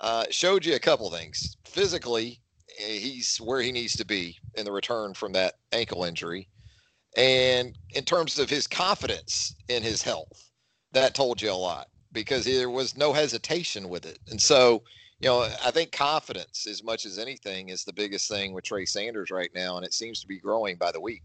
uh, 0.00 0.26
showed 0.30 0.66
you 0.66 0.74
a 0.74 0.78
couple 0.78 1.10
things. 1.10 1.56
Physically, 1.64 2.42
he's 2.76 3.38
where 3.38 3.60
he 3.60 3.72
needs 3.72 3.96
to 3.96 4.06
be 4.06 4.36
in 4.54 4.64
the 4.64 4.72
return 4.72 5.14
from 5.14 5.32
that 5.32 5.54
ankle 5.72 6.04
injury. 6.04 6.48
And 7.16 7.76
in 7.94 8.04
terms 8.04 8.38
of 8.38 8.48
his 8.48 8.66
confidence 8.66 9.54
in 9.68 9.82
his 9.82 10.02
health, 10.02 10.50
that 10.92 11.14
told 11.14 11.42
you 11.42 11.50
a 11.50 11.54
lot 11.54 11.88
because 12.12 12.44
there 12.44 12.70
was 12.70 12.96
no 12.96 13.12
hesitation 13.12 13.88
with 13.88 14.06
it. 14.06 14.18
And 14.30 14.40
so, 14.40 14.82
you 15.20 15.28
know, 15.28 15.48
I 15.64 15.70
think 15.70 15.92
confidence, 15.92 16.66
as 16.66 16.82
much 16.82 17.06
as 17.06 17.18
anything, 17.18 17.68
is 17.68 17.84
the 17.84 17.92
biggest 17.92 18.28
thing 18.28 18.52
with 18.52 18.64
Trey 18.64 18.84
Sanders 18.84 19.30
right 19.30 19.50
now, 19.54 19.76
and 19.76 19.84
it 19.84 19.92
seems 19.92 20.20
to 20.20 20.26
be 20.26 20.38
growing 20.38 20.76
by 20.76 20.92
the 20.92 21.00
week. 21.00 21.22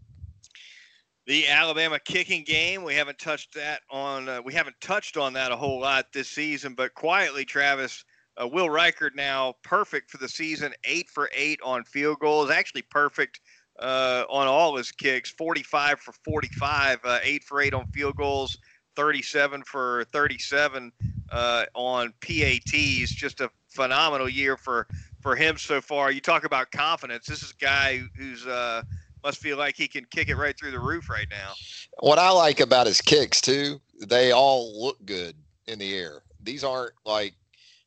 The 1.26 1.48
Alabama 1.48 1.98
kicking 1.98 2.44
game, 2.44 2.84
we 2.84 2.94
haven't 2.94 3.18
touched 3.18 3.54
that 3.54 3.80
on. 3.90 4.28
Uh, 4.28 4.40
we 4.44 4.52
haven't 4.52 4.76
touched 4.80 5.16
on 5.16 5.32
that 5.32 5.50
a 5.50 5.56
whole 5.56 5.80
lot 5.80 6.12
this 6.12 6.28
season, 6.28 6.74
but 6.74 6.94
quietly, 6.94 7.44
Travis, 7.44 8.04
uh, 8.40 8.46
Will 8.46 8.68
Reichard 8.68 9.14
now 9.14 9.54
perfect 9.62 10.10
for 10.10 10.18
the 10.18 10.28
season, 10.28 10.72
eight 10.84 11.08
for 11.08 11.30
eight 11.34 11.60
on 11.62 11.84
field 11.84 12.18
goals, 12.18 12.50
actually 12.50 12.82
perfect 12.82 13.40
uh, 13.78 14.24
on 14.28 14.46
all 14.46 14.76
his 14.76 14.90
kicks, 14.92 15.30
45 15.30 16.00
for 16.00 16.12
45, 16.24 17.00
uh, 17.04 17.18
eight 17.22 17.44
for 17.44 17.60
eight 17.60 17.74
on 17.74 17.86
field 17.88 18.16
goals, 18.16 18.58
37 18.96 19.62
for 19.64 20.04
37 20.12 20.92
uh, 21.30 21.64
on 21.74 22.12
PATs. 22.20 23.10
Just 23.10 23.40
a 23.40 23.50
phenomenal 23.68 24.28
year 24.28 24.56
for 24.56 24.86
for 25.20 25.34
him 25.34 25.58
so 25.58 25.80
far. 25.80 26.10
You 26.10 26.20
talk 26.20 26.44
about 26.44 26.70
confidence. 26.70 27.26
This 27.26 27.42
is 27.42 27.50
a 27.50 27.64
guy 27.64 28.00
who's 28.16 28.46
uh, 28.46 28.82
must 29.24 29.38
feel 29.38 29.58
like 29.58 29.76
he 29.76 29.88
can 29.88 30.04
kick 30.10 30.28
it 30.28 30.36
right 30.36 30.56
through 30.56 30.70
the 30.70 30.78
roof 30.78 31.10
right 31.10 31.26
now. 31.30 31.52
What 31.98 32.18
I 32.18 32.30
like 32.30 32.60
about 32.60 32.86
his 32.86 33.00
kicks 33.00 33.40
too, 33.40 33.80
they 34.00 34.32
all 34.32 34.80
look 34.80 35.04
good 35.04 35.34
in 35.66 35.78
the 35.78 35.94
air. 35.94 36.22
These 36.42 36.62
aren't 36.62 36.92
like 37.04 37.34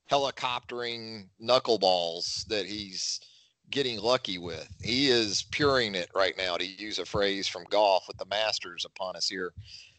helicoptering 0.09 1.27
knuckleballs 1.41 2.45
that 2.47 2.65
he's 2.65 3.19
getting 3.69 3.99
lucky 3.99 4.37
with. 4.37 4.67
He 4.81 5.09
is 5.09 5.43
puring 5.51 5.95
it 5.95 6.09
right 6.15 6.35
now, 6.37 6.57
to 6.57 6.65
use 6.65 6.99
a 6.99 7.05
phrase 7.05 7.47
from 7.47 7.65
golf 7.69 8.05
with 8.07 8.17
the 8.17 8.25
Masters 8.25 8.85
upon 8.85 9.15
us 9.15 9.27
here 9.27 9.53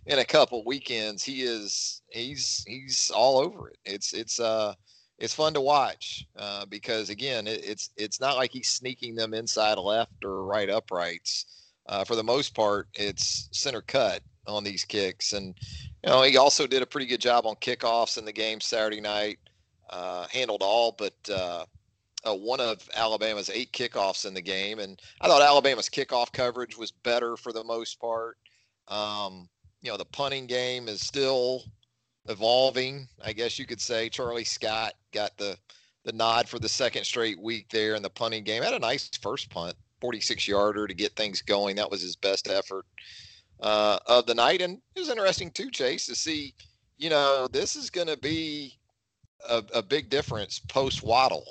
in 0.07 0.19
a 0.19 0.25
couple 0.25 0.65
weekends. 0.65 1.23
He 1.23 1.43
is 1.43 2.03
he's 2.11 2.65
he's 2.67 3.11
all 3.15 3.39
over 3.39 3.69
it. 3.69 3.79
It's 3.85 4.13
it's 4.13 4.41
uh 4.41 4.75
it's 5.19 5.35
fun 5.35 5.53
to 5.53 5.61
watch 5.61 6.27
uh, 6.37 6.65
because 6.67 7.11
again, 7.11 7.47
it, 7.47 7.63
it's 7.63 7.91
it's 7.97 8.21
not 8.21 8.37
like 8.37 8.51
he's 8.51 8.69
sneaking 8.69 9.15
them 9.15 9.35
inside 9.35 9.79
left 9.79 10.25
or 10.25 10.45
right 10.45 10.71
uprights. 10.71 11.47
Uh, 11.87 12.05
for 12.05 12.17
the 12.17 12.25
most 12.25 12.55
part, 12.55 12.89
it's 12.95 13.49
center 13.53 13.83
cut 13.83 14.23
on 14.47 14.65
these 14.65 14.85
kicks, 14.85 15.33
and 15.33 15.55
you 16.03 16.11
know 16.11 16.23
he 16.23 16.37
also 16.37 16.67
did 16.67 16.83
a 16.83 16.87
pretty 16.87 17.07
good 17.07 17.21
job 17.21 17.47
on 17.47 17.55
kickoffs 17.57 18.17
in 18.17 18.25
the 18.25 18.33
game 18.33 18.61
Saturday 18.61 19.01
night. 19.01 19.39
Uh, 19.91 20.27
handled 20.31 20.63
all 20.63 20.93
but 20.93 21.15
uh, 21.31 21.65
uh, 22.25 22.35
one 22.35 22.61
of 22.61 22.89
Alabama's 22.95 23.51
eight 23.51 23.73
kickoffs 23.73 24.27
in 24.27 24.35
the 24.35 24.41
game, 24.41 24.79
and 24.79 25.01
I 25.21 25.27
thought 25.27 25.43
Alabama's 25.43 25.89
kickoff 25.89 26.33
coverage 26.33 26.77
was 26.77 26.91
better 26.91 27.37
for 27.37 27.53
the 27.53 27.65
most 27.65 28.01
part. 28.01 28.37
Um, 28.89 29.49
you 29.83 29.91
know, 29.91 29.97
the 29.97 30.05
punting 30.05 30.47
game 30.47 30.89
is 30.89 31.01
still 31.01 31.65
evolving, 32.29 33.09
I 33.25 33.33
guess 33.33 33.59
you 33.59 33.67
could 33.67 33.81
say. 33.81 34.09
Charlie 34.09 34.45
Scott 34.45 34.95
got 35.13 35.37
the 35.39 35.57
the 36.05 36.13
nod 36.13 36.49
for 36.49 36.59
the 36.59 36.69
second 36.69 37.05
straight 37.05 37.39
week 37.39 37.69
there 37.71 37.95
in 37.95 38.03
the 38.03 38.11
punting 38.11 38.45
game. 38.45 38.63
Had 38.63 38.73
a 38.73 38.79
nice 38.79 39.11
first 39.21 39.51
punt, 39.51 39.77
46 40.01 40.49
yarder 40.49 40.87
to 40.87 40.95
get 40.95 41.15
things 41.15 41.43
going. 41.43 41.77
That 41.77 41.91
was 41.91 42.01
his 42.01 42.17
best 42.17 42.49
effort 42.49 42.87
uh, 43.61 43.99
of 44.07 44.27
the 44.27 44.35
night, 44.35 44.63
and 44.63 44.81
it 44.95 45.01
was 45.01 45.11
interesting 45.11 45.51
too, 45.51 45.71
Chase, 45.71 46.07
to 46.07 46.15
see. 46.15 46.55
You 46.97 47.09
know, 47.09 47.49
this 47.51 47.77
is 47.77 47.89
going 47.89 48.09
to 48.09 48.19
be 48.19 48.79
a, 49.49 49.65
a 49.75 49.83
big 49.83 50.11
difference 50.11 50.59
post 50.59 51.03
Waddle 51.03 51.47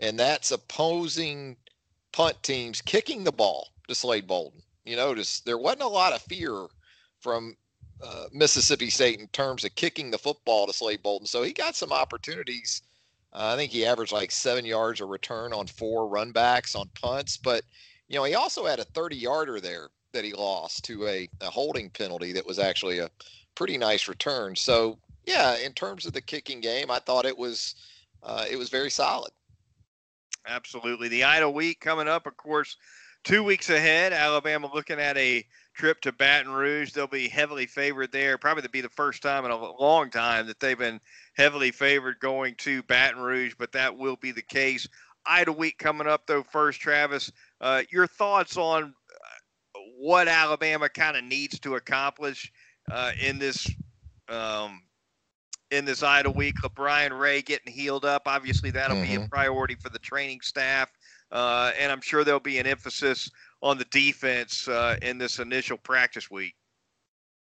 and 0.00 0.18
that's 0.18 0.50
opposing 0.50 1.56
punt 2.12 2.42
teams 2.42 2.80
kicking 2.80 3.22
the 3.22 3.32
ball 3.32 3.68
to 3.88 3.94
Slade 3.94 4.26
Bolden. 4.26 4.62
You 4.84 4.96
notice 4.96 5.40
there 5.40 5.58
wasn't 5.58 5.82
a 5.82 5.88
lot 5.88 6.12
of 6.12 6.22
fear 6.22 6.66
from 7.20 7.56
uh, 8.02 8.24
Mississippi 8.32 8.88
State 8.88 9.20
in 9.20 9.28
terms 9.28 9.64
of 9.64 9.74
kicking 9.74 10.10
the 10.10 10.18
football 10.18 10.66
to 10.66 10.72
Slade 10.72 11.02
Bolden. 11.02 11.26
So 11.26 11.42
he 11.42 11.52
got 11.52 11.76
some 11.76 11.92
opportunities. 11.92 12.82
Uh, 13.32 13.52
I 13.52 13.56
think 13.56 13.70
he 13.70 13.84
averaged 13.84 14.12
like 14.12 14.30
seven 14.30 14.64
yards 14.64 15.00
a 15.00 15.04
return 15.04 15.52
on 15.52 15.66
four 15.66 16.08
runbacks 16.08 16.74
on 16.74 16.90
punts, 17.00 17.36
but 17.36 17.62
you 18.08 18.16
know 18.16 18.24
he 18.24 18.34
also 18.34 18.64
had 18.66 18.80
a 18.80 18.84
30 18.84 19.16
yarder 19.16 19.60
there 19.60 19.88
that 20.12 20.24
he 20.24 20.32
lost 20.32 20.84
to 20.84 21.06
a, 21.06 21.28
a 21.40 21.50
holding 21.50 21.90
penalty 21.90 22.32
that 22.32 22.46
was 22.46 22.58
actually 22.58 22.98
a 22.98 23.10
pretty 23.54 23.78
nice 23.78 24.08
return. 24.08 24.56
So 24.56 24.98
yeah, 25.26 25.56
in 25.58 25.72
terms 25.72 26.06
of 26.06 26.12
the 26.12 26.20
kicking 26.20 26.60
game, 26.60 26.90
I 26.90 26.98
thought 26.98 27.26
it 27.26 27.36
was 27.36 27.74
uh, 28.22 28.44
it 28.50 28.56
was 28.56 28.68
very 28.68 28.90
solid. 28.90 29.30
Absolutely. 30.46 31.08
The 31.08 31.24
Idle 31.24 31.52
Week 31.52 31.80
coming 31.80 32.08
up, 32.08 32.26
of 32.26 32.36
course, 32.36 32.76
two 33.24 33.44
weeks 33.44 33.70
ahead. 33.70 34.12
Alabama 34.12 34.70
looking 34.72 34.98
at 34.98 35.16
a 35.16 35.44
trip 35.74 36.00
to 36.02 36.12
Baton 36.12 36.52
Rouge. 36.52 36.92
They'll 36.92 37.06
be 37.06 37.28
heavily 37.28 37.66
favored 37.66 38.12
there. 38.12 38.38
Probably 38.38 38.62
to 38.62 38.68
be 38.68 38.80
the 38.80 38.88
first 38.88 39.22
time 39.22 39.44
in 39.44 39.50
a 39.50 39.72
long 39.80 40.10
time 40.10 40.46
that 40.46 40.60
they've 40.60 40.78
been 40.78 41.00
heavily 41.34 41.70
favored 41.70 42.18
going 42.20 42.54
to 42.56 42.82
Baton 42.84 43.20
Rouge, 43.20 43.54
but 43.58 43.72
that 43.72 43.96
will 43.96 44.16
be 44.16 44.32
the 44.32 44.42
case. 44.42 44.88
Idle 45.26 45.54
Week 45.54 45.78
coming 45.78 46.06
up, 46.06 46.26
though, 46.26 46.42
first, 46.42 46.80
Travis. 46.80 47.30
Uh, 47.60 47.82
your 47.90 48.06
thoughts 48.06 48.56
on 48.56 48.84
uh, 48.84 49.78
what 49.98 50.28
Alabama 50.28 50.88
kind 50.88 51.16
of 51.16 51.24
needs 51.24 51.60
to 51.60 51.76
accomplish 51.76 52.50
uh, 52.90 53.12
in 53.22 53.38
this 53.38 53.70
um, 54.28 54.82
in 55.70 55.84
this 55.84 56.02
idle 56.02 56.32
week. 56.32 56.56
Brian 56.74 57.12
Ray 57.12 57.42
getting 57.42 57.72
healed 57.72 58.04
up. 58.04 58.22
Obviously, 58.26 58.70
that'll 58.70 58.96
mm-hmm. 58.96 59.06
be 59.06 59.14
a 59.14 59.18
mm-hmm. 59.18 59.28
priority 59.28 59.74
for 59.74 59.88
the 59.88 59.98
training 59.98 60.40
staff. 60.42 60.90
Uh, 61.30 61.72
and 61.78 61.92
I'm 61.92 62.00
sure 62.00 62.24
there'll 62.24 62.40
be 62.40 62.58
an 62.58 62.66
emphasis 62.66 63.30
on 63.62 63.78
the 63.78 63.84
defense 63.86 64.66
uh, 64.68 64.96
in 65.02 65.18
this 65.18 65.38
initial 65.38 65.76
practice 65.78 66.30
week. 66.30 66.54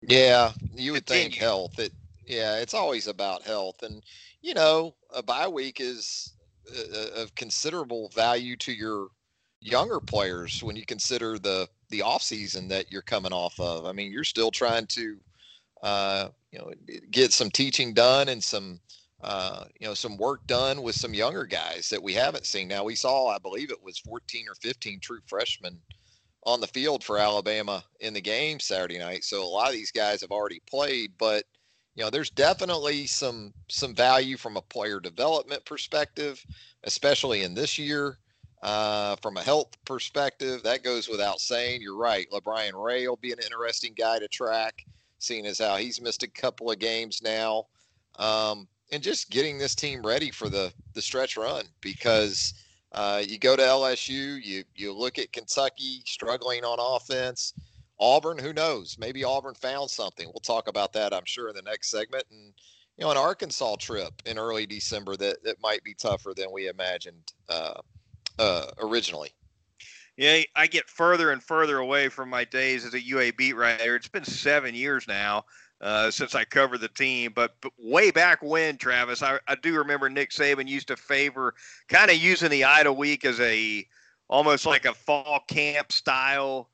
Yeah, 0.03 0.53
you 0.75 0.93
would 0.93 1.07
Continue. 1.07 1.31
think 1.31 1.35
health. 1.37 1.79
It, 1.79 1.93
yeah, 2.27 2.59
it's 2.59 2.75
always 2.75 3.07
about 3.07 3.43
health. 3.43 3.83
And, 3.83 4.03
you 4.43 4.55
know, 4.55 4.95
a 5.15 5.23
bye 5.23 5.49
week 5.49 5.81
is 5.81 6.35
uh, 6.77 6.99
uh, 6.99 7.23
of 7.23 7.35
considerable 7.35 8.11
value 8.11 8.57
to 8.57 8.73
your 8.73 9.09
younger 9.61 10.01
players 10.01 10.63
when 10.63 10.77
you 10.77 10.85
consider 10.85 11.39
the 11.39 11.69
the 11.91 12.03
off 12.03 12.23
season 12.23 12.69
that 12.69 12.93
you're 12.93 13.03
coming 13.03 13.33
off 13.33 13.59
of. 13.59 13.87
I 13.87 13.93
mean, 13.93 14.13
you're 14.13 14.23
still 14.23 14.51
trying 14.51 14.87
to 14.89 15.17
uh, 15.83 16.29
you 16.51 16.59
know, 16.59 16.73
get 17.11 17.33
some 17.33 17.51
teaching 17.51 17.93
done 17.93 18.29
and 18.29 18.43
some, 18.43 18.81
uh, 19.23 19.65
you 19.79 19.87
know, 19.87 19.95
some 19.95 20.17
work 20.17 20.47
done 20.47 20.83
with 20.83 20.95
some 20.95 21.15
younger 21.15 21.45
guys 21.45 21.89
that 21.91 22.03
we 22.03 22.13
haven't 22.15 22.47
seen. 22.47 22.69
Now 22.69 22.85
we 22.85 22.95
saw, 22.95 23.29
I 23.29 23.39
believe 23.39 23.71
it 23.71 23.83
was 23.83 23.99
14 23.99 24.47
or 24.49 24.55
15 24.57 25.01
true 25.01 25.21
freshmen 25.27 25.79
on 26.45 26.61
the 26.61 26.67
field 26.67 27.05
for 27.05 27.19
Alabama 27.19 27.85
in 28.01 28.15
the 28.15 28.21
game 28.21 28.61
Saturday 28.61 28.99
night. 28.99 29.25
So 29.25 29.43
a 29.43 29.45
lot 29.45 29.69
of 29.69 29.75
these 29.75 29.91
guys 29.91 30.21
have 30.21 30.31
already 30.31 30.61
played, 30.67 31.13
but 31.19 31.45
you 31.99 32.05
know, 32.05 32.11
there's 32.11 32.31
definitely 32.31 33.09
some 33.09 33.53
some 33.69 33.93
value 33.93 34.37
from 34.37 34.57
a 34.57 34.63
player 34.63 35.01
development 35.01 35.65
perspective, 35.65 36.41
especially 36.85 37.43
in 37.43 37.55
this 37.55 37.77
year. 37.77 38.19
Uh, 38.63 39.15
from 39.23 39.37
a 39.37 39.43
health 39.43 39.77
perspective, 39.85 40.63
that 40.65 40.83
goes 40.83 41.09
without 41.09 41.41
saying. 41.41 41.81
You're 41.81 41.97
right. 41.97 42.27
LaBryan 42.33 42.73
Ray 42.75 43.07
will 43.07 43.17
be 43.17 43.31
an 43.33 43.39
interesting 43.41 43.95
guy 43.97 44.19
to 44.19 44.27
track, 44.29 44.85
seeing 45.19 45.47
as 45.47 45.59
how 45.59 45.77
he's 45.77 46.01
missed 46.01 46.23
a 46.23 46.29
couple 46.29 46.71
of 46.71 46.79
games 46.79 47.21
now. 47.23 47.67
Um, 48.19 48.69
and 48.91 49.03
just 49.03 49.31
getting 49.31 49.59
this 49.59 49.75
team 49.75 50.03
ready 50.03 50.31
for 50.31 50.49
the 50.49 50.73
the 50.95 51.03
stretch 51.03 51.37
run 51.37 51.65
because 51.81 52.55
uh, 52.93 53.23
you 53.27 53.39
go 53.39 53.55
to 53.55 53.63
LSU, 53.63 54.43
you 54.43 54.65
you 54.75 54.93
look 54.93 55.19
at 55.19 55.33
Kentucky 55.33 56.03
struggling 56.07 56.65
on 56.65 56.79
offense. 56.81 57.53
Auburn, 58.01 58.39
who 58.39 58.53
knows? 58.53 58.97
Maybe 58.99 59.25
Auburn 59.25 59.55
found 59.55 59.91
something. 59.91 60.27
We'll 60.29 60.41
talk 60.41 60.69
about 60.69 60.93
that, 60.93 61.13
I'm 61.13 61.25
sure, 61.25 61.49
in 61.49 61.57
the 61.57 61.63
next 61.63 61.91
segment. 61.91 62.25
And 62.31 62.55
you 62.97 63.05
know, 63.05 63.11
an 63.11 63.17
Arkansas 63.17 63.77
trip 63.77 64.23
in 64.25 64.39
early 64.39 64.67
December 64.67 65.17
that 65.17 65.43
that 65.45 65.61
might 65.61 65.83
be 65.85 65.95
tougher 65.95 66.33
than 66.35 66.53
we 66.53 66.69
imagined 66.69 67.33
uh, 67.49 67.81
uh, 68.39 68.67
originally. 68.81 69.31
Yeah, 70.19 70.43
I 70.57 70.67
get 70.67 70.91
further 70.91 71.31
and 71.31 71.41
further 71.41 71.79
away 71.79 72.09
from 72.09 72.29
my 72.29 72.43
days 72.43 72.85
as 72.85 72.93
a 72.93 73.01
UA 73.01 73.35
beat 73.35 73.53
writer. 73.53 73.95
It's 73.95 74.09
been 74.09 74.25
seven 74.25 74.75
years 74.75 75.07
now 75.07 75.45
uh, 75.81 76.11
since 76.11 76.35
I 76.35 76.45
covered 76.45 76.81
the 76.81 76.89
team. 76.89 77.33
But, 77.33 77.55
but 77.61 77.71
way 77.79 78.11
back 78.11 78.43
when, 78.43 78.79
Travis, 78.79 79.23
I, 79.23 79.39
I 79.47 79.55
do 79.55 79.77
remember 79.77 80.11
Nick 80.11 80.31
Saban 80.31 80.67
used 80.67 80.89
to 80.89 80.97
favor 80.97 81.55
kind 81.89 82.11
of 82.11 82.17
using 82.17 82.51
the 82.51 82.65
idle 82.65 82.97
week 82.97 83.25
as 83.25 83.39
a 83.39 83.87
almost 84.29 84.67
like 84.67 84.87
a 84.87 84.93
fall 84.93 85.39
camp 85.49 85.93
style 85.93 86.69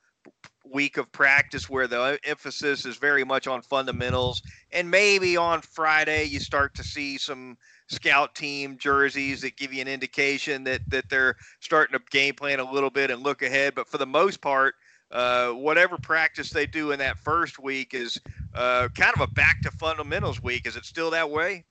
week 0.73 0.97
of 0.97 1.11
practice 1.13 1.69
where 1.69 1.87
the 1.87 2.19
emphasis 2.25 2.87
is 2.87 2.97
very 2.97 3.25
much 3.25 3.47
on 3.47 3.61
fundamentals 3.63 4.43
and 4.73 4.91
maybe 4.91 5.37
on 5.37 5.61
friday 5.61 6.25
you 6.25 6.41
start 6.41 6.75
to 6.75 6.83
see 6.83 7.19
some 7.19 7.57
scout 7.89 8.35
team 8.35 8.77
jerseys 8.79 9.43
that 9.43 9.57
give 9.57 9.73
you 9.73 9.83
an 9.83 9.89
indication 9.89 10.65
that 10.65 10.81
that 10.89 11.09
they're 11.11 11.37
starting 11.61 11.99
to 11.99 12.05
game 12.11 12.35
plan 12.35 12.61
a 12.61 12.73
little 12.73 12.91
bit 12.91 13.11
and 13.11 13.23
look 13.23 13.43
ahead 13.43 13.75
but 13.75 13.87
for 13.87 13.99
the 13.99 14.07
most 14.07 14.41
part 14.41 14.75
uh, 15.15 15.51
whatever 15.51 15.97
practice 15.97 16.51
they 16.51 16.67
do 16.67 16.91
in 16.91 16.99
that 16.99 17.17
first 17.19 17.59
week 17.59 17.95
is 17.95 18.21
uh, 18.55 18.89
kind 18.97 19.13
of 19.15 19.21
a 19.21 19.27
back 19.29 19.61
to 19.63 19.71
fundamentals 19.71 20.43
week. 20.43 20.67
Is 20.67 20.77
it 20.77 20.85
still 20.85 21.11
that 21.13 21.31
way? 21.31 21.65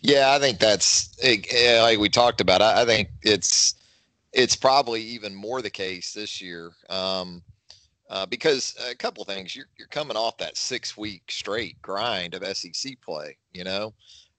Yeah, 0.00 0.32
I 0.32 0.38
think 0.38 0.58
that's 0.58 1.14
like 1.22 1.98
we 1.98 2.08
talked 2.08 2.40
about. 2.40 2.62
I 2.62 2.84
think 2.84 3.08
it's 3.22 3.74
it's 4.32 4.56
probably 4.56 5.02
even 5.02 5.34
more 5.34 5.62
the 5.62 5.70
case 5.70 6.12
this 6.12 6.40
year 6.40 6.72
um, 6.88 7.42
uh, 8.10 8.26
because 8.26 8.76
a 8.90 8.94
couple 8.94 9.24
things. 9.24 9.56
You're 9.56 9.68
you're 9.78 9.88
coming 9.88 10.16
off 10.16 10.36
that 10.38 10.56
six 10.56 10.96
week 10.96 11.22
straight 11.30 11.80
grind 11.82 12.34
of 12.34 12.56
SEC 12.56 13.00
play. 13.00 13.36
You 13.52 13.64
know, 13.64 13.94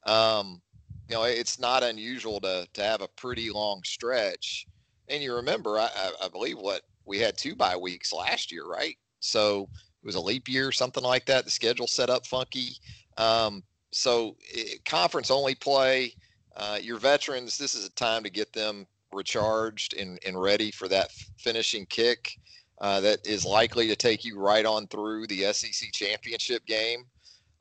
um, 0.05 0.62
you 1.10 1.15
know 1.15 1.24
it's 1.24 1.60
not 1.60 1.84
unusual 1.84 2.39
to 2.41 2.67
to 2.74 2.84
have 2.84 3.01
a 3.01 3.07
pretty 3.10 3.50
long 3.50 3.81
stretch. 3.84 4.67
And 5.07 5.22
you 5.22 5.36
remember, 5.36 5.77
I, 5.79 5.89
I 6.24 6.27
believe 6.29 6.57
what 6.57 6.81
we 7.05 7.19
had 7.19 7.38
two 7.38 7.55
bye 7.55 7.77
weeks 7.77 8.12
last 8.12 8.51
year, 8.51 8.65
right? 8.65 8.95
So 9.19 9.69
it 10.03 10.05
was 10.05 10.15
a 10.15 10.22
leap 10.22 10.48
year, 10.48 10.72
something 10.72 11.03
like 11.03 11.25
that. 11.25 11.45
The 11.45 11.51
schedule 11.51 11.88
set 11.88 12.10
up 12.10 12.25
funky. 12.25 12.69
Um, 13.17 13.63
so 13.91 14.36
it, 14.41 14.84
conference 14.86 15.29
only 15.29 15.55
play. 15.55 16.13
Uh, 16.55 16.79
your 16.81 16.98
veterans, 16.98 17.57
this 17.57 17.75
is 17.75 17.86
a 17.86 17.91
time 17.91 18.24
to 18.24 18.29
get 18.29 18.51
them 18.53 18.88
recharged 19.12 19.93
and, 19.95 20.19
and 20.25 20.41
ready 20.41 20.72
for 20.72 20.88
that 20.88 21.12
finishing 21.38 21.86
kick 21.86 22.38
uh, 22.79 23.00
that 23.01 23.25
is 23.25 23.46
likely 23.46 23.88
to 23.88 23.96
take 23.96 24.25
you 24.25 24.40
right 24.40 24.66
on 24.66 24.88
through 24.88 25.27
the 25.27 25.51
SEC 25.53 25.92
championship 25.94 26.66
game. 26.66 27.03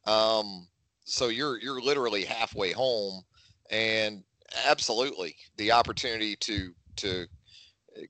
Um, 0.06 0.66
so 1.04 1.28
you're 1.28 1.58
you're 1.60 1.80
literally 1.80 2.24
halfway 2.24 2.72
home, 2.72 3.22
and 3.70 4.22
absolutely 4.66 5.36
the 5.56 5.72
opportunity 5.72 6.36
to 6.36 6.72
to 6.96 7.26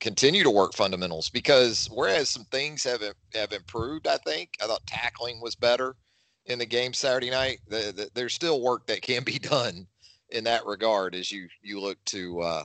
continue 0.00 0.42
to 0.42 0.50
work 0.50 0.74
fundamentals 0.74 1.28
because 1.28 1.88
whereas 1.92 2.30
some 2.30 2.44
things 2.46 2.82
have 2.84 3.02
have 3.34 3.52
improved, 3.52 4.06
I 4.06 4.16
think 4.18 4.50
I 4.62 4.66
thought 4.66 4.86
tackling 4.86 5.40
was 5.40 5.54
better 5.54 5.96
in 6.46 6.58
the 6.58 6.66
game 6.66 6.92
Saturday 6.92 7.30
night. 7.30 7.60
The, 7.68 7.92
the, 7.94 8.10
there's 8.14 8.34
still 8.34 8.60
work 8.60 8.86
that 8.86 9.02
can 9.02 9.24
be 9.24 9.38
done 9.38 9.86
in 10.30 10.44
that 10.44 10.66
regard 10.66 11.14
as 11.14 11.30
you 11.30 11.48
you 11.62 11.80
look 11.80 12.02
to 12.06 12.40
uh, 12.40 12.64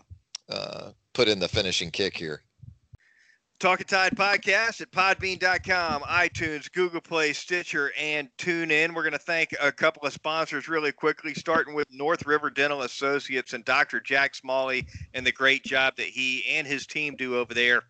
uh, 0.50 0.92
put 1.14 1.28
in 1.28 1.40
the 1.40 1.48
finishing 1.48 1.92
kick 1.92 2.18
here. 2.18 2.44
Talking 3.60 3.88
Tide 3.88 4.16
podcast 4.16 4.80
at 4.80 4.90
podbean.com, 4.92 6.04
iTunes, 6.04 6.72
Google 6.72 7.02
Play, 7.02 7.34
Stitcher, 7.34 7.92
and 8.00 8.30
TuneIn. 8.38 8.96
We're 8.96 9.04
going 9.04 9.12
to 9.12 9.20
thank 9.20 9.54
a 9.62 9.70
couple 9.70 10.08
of 10.08 10.14
sponsors 10.14 10.70
really 10.70 10.94
quickly, 10.94 11.34
starting 11.34 11.74
with 11.76 11.86
North 11.92 12.26
River 12.26 12.50
Dental 12.50 12.84
Associates 12.84 13.52
and 13.52 13.66
Dr. 13.66 14.00
Jack 14.00 14.36
Smalley 14.36 14.88
and 15.14 15.26
the 15.28 15.34
great 15.34 15.66
job 15.66 15.98
that 15.98 16.06
he 16.06 16.46
and 16.50 16.66
his 16.66 16.88
team 16.88 17.18
do 17.18 17.36
over 17.36 17.54
there. 17.54 17.82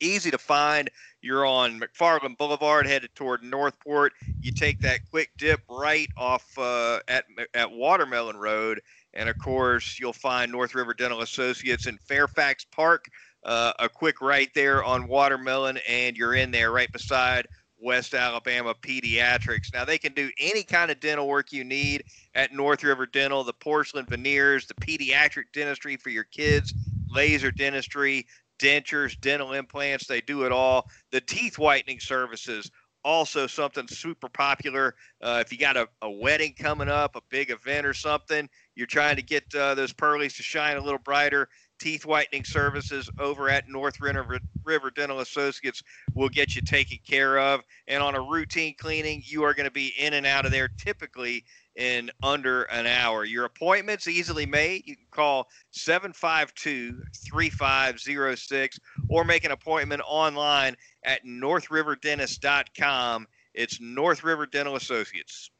Easy 0.00 0.30
to 0.30 0.36
find. 0.36 0.90
You're 1.22 1.46
on 1.46 1.80
McFarland 1.80 2.36
Boulevard, 2.36 2.86
headed 2.86 3.14
toward 3.14 3.42
Northport. 3.42 4.12
You 4.42 4.52
take 4.52 4.78
that 4.80 5.08
quick 5.08 5.30
dip 5.38 5.62
right 5.70 6.08
off 6.18 6.46
uh, 6.58 6.98
at 7.08 7.24
at 7.54 7.70
Watermelon 7.70 8.36
Road, 8.36 8.82
and 9.14 9.30
of 9.30 9.38
course, 9.38 9.98
you'll 9.98 10.12
find 10.12 10.52
North 10.52 10.74
River 10.74 10.92
Dental 10.92 11.22
Associates 11.22 11.86
in 11.86 11.96
Fairfax 11.96 12.66
Park 12.66 13.06
uh, 13.44 13.72
a 13.78 13.88
quick 13.88 14.20
right 14.20 14.50
there 14.54 14.84
on 14.84 15.08
Watermelon, 15.08 15.78
and 15.88 16.16
you're 16.16 16.34
in 16.34 16.50
there 16.50 16.70
right 16.70 16.90
beside 16.92 17.46
West 17.82 18.14
Alabama 18.14 18.74
Pediatrics. 18.74 19.72
Now, 19.72 19.84
they 19.84 19.98
can 19.98 20.12
do 20.12 20.30
any 20.38 20.62
kind 20.62 20.90
of 20.90 21.00
dental 21.00 21.26
work 21.26 21.52
you 21.52 21.64
need 21.64 22.04
at 22.34 22.52
North 22.52 22.84
River 22.84 23.06
Dental 23.06 23.42
the 23.42 23.52
porcelain 23.52 24.06
veneers, 24.06 24.66
the 24.66 24.74
pediatric 24.74 25.44
dentistry 25.52 25.96
for 25.96 26.10
your 26.10 26.24
kids, 26.24 26.72
laser 27.10 27.50
dentistry, 27.50 28.26
dentures, 28.60 29.20
dental 29.20 29.52
implants. 29.52 30.06
They 30.06 30.20
do 30.20 30.44
it 30.44 30.52
all. 30.52 30.88
The 31.10 31.20
teeth 31.20 31.58
whitening 31.58 31.98
services. 31.98 32.70
Also, 33.04 33.48
something 33.48 33.88
super 33.88 34.28
popular. 34.28 34.94
Uh, 35.20 35.42
if 35.44 35.50
you 35.50 35.58
got 35.58 35.76
a, 35.76 35.88
a 36.02 36.10
wedding 36.10 36.54
coming 36.56 36.88
up, 36.88 37.16
a 37.16 37.20
big 37.30 37.50
event 37.50 37.84
or 37.84 37.94
something, 37.94 38.48
you're 38.76 38.86
trying 38.86 39.16
to 39.16 39.22
get 39.22 39.42
uh, 39.56 39.74
those 39.74 39.92
pearlies 39.92 40.36
to 40.36 40.44
shine 40.44 40.76
a 40.76 40.80
little 40.80 41.00
brighter 41.00 41.48
teeth 41.82 42.06
whitening 42.06 42.44
services 42.44 43.10
over 43.18 43.48
at 43.48 43.68
North 43.68 44.00
River, 44.00 44.38
River 44.62 44.92
Dental 44.92 45.18
Associates 45.18 45.82
will 46.14 46.28
get 46.28 46.54
you 46.54 46.62
taken 46.62 46.98
care 47.04 47.40
of. 47.40 47.62
And 47.88 48.00
on 48.00 48.14
a 48.14 48.20
routine 48.20 48.76
cleaning, 48.78 49.20
you 49.24 49.42
are 49.42 49.52
going 49.52 49.66
to 49.66 49.72
be 49.72 49.92
in 49.98 50.14
and 50.14 50.24
out 50.24 50.46
of 50.46 50.52
there 50.52 50.68
typically 50.78 51.44
in 51.74 52.08
under 52.22 52.62
an 52.64 52.86
hour. 52.86 53.24
Your 53.24 53.46
appointment's 53.46 54.06
easily 54.06 54.46
made. 54.46 54.86
You 54.86 54.94
can 54.94 55.06
call 55.10 55.48
752 55.72 57.02
3506 57.26 58.78
or 59.08 59.24
make 59.24 59.44
an 59.44 59.50
appointment 59.50 60.02
online 60.06 60.76
at 61.04 61.24
northriverdentist.com. 61.24 63.26
It's 63.54 63.80
North 63.80 64.22
River 64.22 64.46
Dental 64.46 64.76
Associates. 64.76 65.50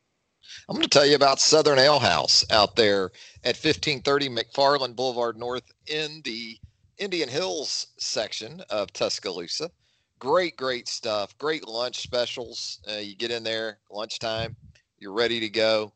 I'm 0.69 0.77
going 0.77 0.89
to 0.89 0.89
tell 0.89 1.07
you 1.07 1.17
about 1.17 1.41
Southern 1.41 1.79
Ale 1.79 1.99
House 1.99 2.45
out 2.51 2.77
there 2.77 3.11
at 3.45 3.57
1530 3.57 4.29
McFarland 4.29 4.95
Boulevard 4.95 5.37
North 5.37 5.71
in 5.87 6.23
the 6.25 6.57
Indian 6.99 7.29
Hills 7.29 7.89
section 7.99 8.63
of 8.71 8.93
Tuscaloosa. 8.93 9.71
Great, 10.19 10.57
great 10.57 10.89
stuff. 10.89 11.37
Great 11.39 11.67
lunch 11.67 11.99
specials. 11.99 12.81
Uh, 12.89 12.99
you 12.99 13.17
get 13.17 13.33
in 13.33 13.43
there 13.43 13.81
lunchtime, 13.91 14.55
you're 14.99 15.13
ready 15.13 15.41
to 15.41 15.49
go. 15.49 15.93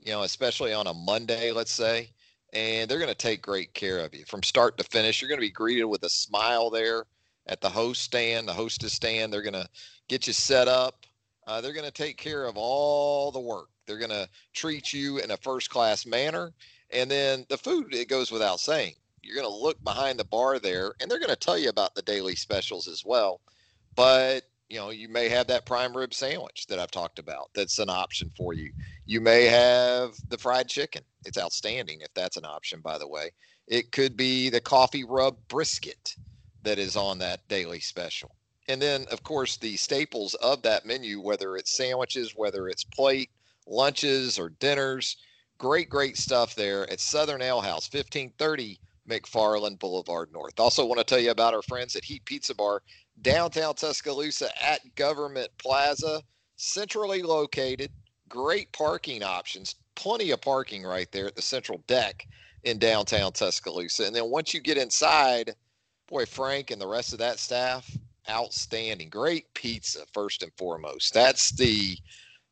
You 0.00 0.12
know, 0.12 0.22
especially 0.22 0.72
on 0.72 0.88
a 0.88 0.94
Monday, 0.94 1.52
let's 1.52 1.72
say, 1.72 2.10
and 2.52 2.90
they're 2.90 2.98
going 2.98 3.08
to 3.08 3.14
take 3.14 3.40
great 3.40 3.72
care 3.74 4.00
of 4.00 4.14
you 4.14 4.24
from 4.26 4.42
start 4.42 4.76
to 4.78 4.84
finish. 4.84 5.22
You're 5.22 5.28
going 5.28 5.40
to 5.40 5.46
be 5.46 5.50
greeted 5.50 5.84
with 5.84 6.02
a 6.02 6.10
smile 6.10 6.70
there 6.70 7.04
at 7.46 7.60
the 7.60 7.68
host 7.68 8.02
stand, 8.02 8.48
the 8.48 8.52
hostess 8.52 8.94
stand. 8.94 9.32
They're 9.32 9.42
going 9.42 9.54
to 9.54 9.68
get 10.08 10.26
you 10.26 10.32
set 10.32 10.66
up. 10.66 11.06
Uh, 11.46 11.60
they're 11.60 11.72
going 11.72 11.84
to 11.86 11.90
take 11.90 12.16
care 12.16 12.44
of 12.44 12.56
all 12.56 13.30
the 13.30 13.40
work 13.40 13.68
they're 13.88 13.98
going 13.98 14.10
to 14.10 14.28
treat 14.52 14.92
you 14.92 15.18
in 15.18 15.32
a 15.32 15.36
first 15.38 15.70
class 15.70 16.06
manner. 16.06 16.52
And 16.90 17.10
then 17.10 17.44
the 17.48 17.58
food, 17.58 17.92
it 17.92 18.08
goes 18.08 18.30
without 18.30 18.60
saying. 18.60 18.94
You're 19.22 19.34
going 19.34 19.52
to 19.52 19.62
look 19.62 19.82
behind 19.82 20.18
the 20.18 20.24
bar 20.24 20.60
there, 20.60 20.94
and 21.00 21.10
they're 21.10 21.18
going 21.18 21.28
to 21.28 21.36
tell 21.36 21.58
you 21.58 21.70
about 21.70 21.96
the 21.96 22.02
daily 22.02 22.36
specials 22.36 22.86
as 22.86 23.04
well. 23.04 23.40
But 23.96 24.44
you 24.68 24.78
know, 24.78 24.90
you 24.90 25.08
may 25.08 25.28
have 25.28 25.46
that 25.46 25.64
prime 25.64 25.96
rib 25.96 26.12
sandwich 26.12 26.66
that 26.68 26.78
I've 26.78 26.90
talked 26.90 27.18
about. 27.18 27.50
That's 27.54 27.78
an 27.78 27.88
option 27.88 28.30
for 28.36 28.52
you. 28.52 28.70
You 29.06 29.20
may 29.20 29.44
have 29.46 30.14
the 30.28 30.38
fried 30.38 30.68
chicken. 30.68 31.02
It's 31.24 31.38
outstanding 31.38 32.00
if 32.02 32.12
that's 32.14 32.36
an 32.36 32.44
option, 32.44 32.80
by 32.80 32.98
the 32.98 33.08
way. 33.08 33.30
It 33.66 33.92
could 33.92 34.16
be 34.16 34.50
the 34.50 34.60
coffee 34.60 35.04
rub 35.04 35.36
brisket 35.48 36.14
that 36.62 36.78
is 36.78 36.96
on 36.96 37.18
that 37.18 37.46
daily 37.48 37.80
special. 37.80 38.34
And 38.68 38.82
then, 38.82 39.06
of 39.10 39.22
course, 39.22 39.56
the 39.56 39.76
staples 39.76 40.34
of 40.34 40.60
that 40.62 40.84
menu, 40.84 41.20
whether 41.20 41.56
it's 41.56 41.74
sandwiches, 41.74 42.34
whether 42.36 42.68
it's 42.68 42.84
plate, 42.84 43.30
lunches 43.68 44.38
or 44.38 44.48
dinners. 44.48 45.16
Great, 45.58 45.88
great 45.88 46.16
stuff 46.16 46.54
there 46.54 46.88
at 46.90 47.00
Southern 47.00 47.42
Ale 47.42 47.60
House, 47.60 47.88
1530 47.92 48.80
McFarland 49.08 49.78
Boulevard 49.78 50.32
North. 50.32 50.58
Also, 50.60 50.84
want 50.84 50.98
to 50.98 51.04
tell 51.04 51.18
you 51.18 51.30
about 51.30 51.54
our 51.54 51.62
friends 51.62 51.96
at 51.96 52.04
Heat 52.04 52.24
Pizza 52.24 52.54
Bar, 52.54 52.82
downtown 53.22 53.74
Tuscaloosa 53.74 54.50
at 54.64 54.94
Government 54.94 55.50
Plaza, 55.58 56.22
centrally 56.56 57.22
located. 57.22 57.90
great 58.28 58.70
parking 58.72 59.22
options, 59.22 59.74
plenty 59.94 60.30
of 60.30 60.40
parking 60.40 60.82
right 60.84 61.10
there 61.12 61.26
at 61.26 61.34
the 61.34 61.42
central 61.42 61.82
deck 61.86 62.26
in 62.64 62.78
downtown 62.78 63.32
Tuscaloosa. 63.32 64.04
And 64.04 64.14
then 64.14 64.30
once 64.30 64.52
you 64.52 64.60
get 64.60 64.78
inside, 64.78 65.54
boy, 66.08 66.26
Frank 66.26 66.70
and 66.70 66.80
the 66.80 66.86
rest 66.86 67.12
of 67.12 67.18
that 67.20 67.38
staff, 67.38 67.90
outstanding. 68.28 69.08
Great 69.08 69.52
pizza, 69.54 70.04
first 70.12 70.42
and 70.42 70.52
foremost. 70.58 71.14
That's 71.14 71.50
the 71.52 71.96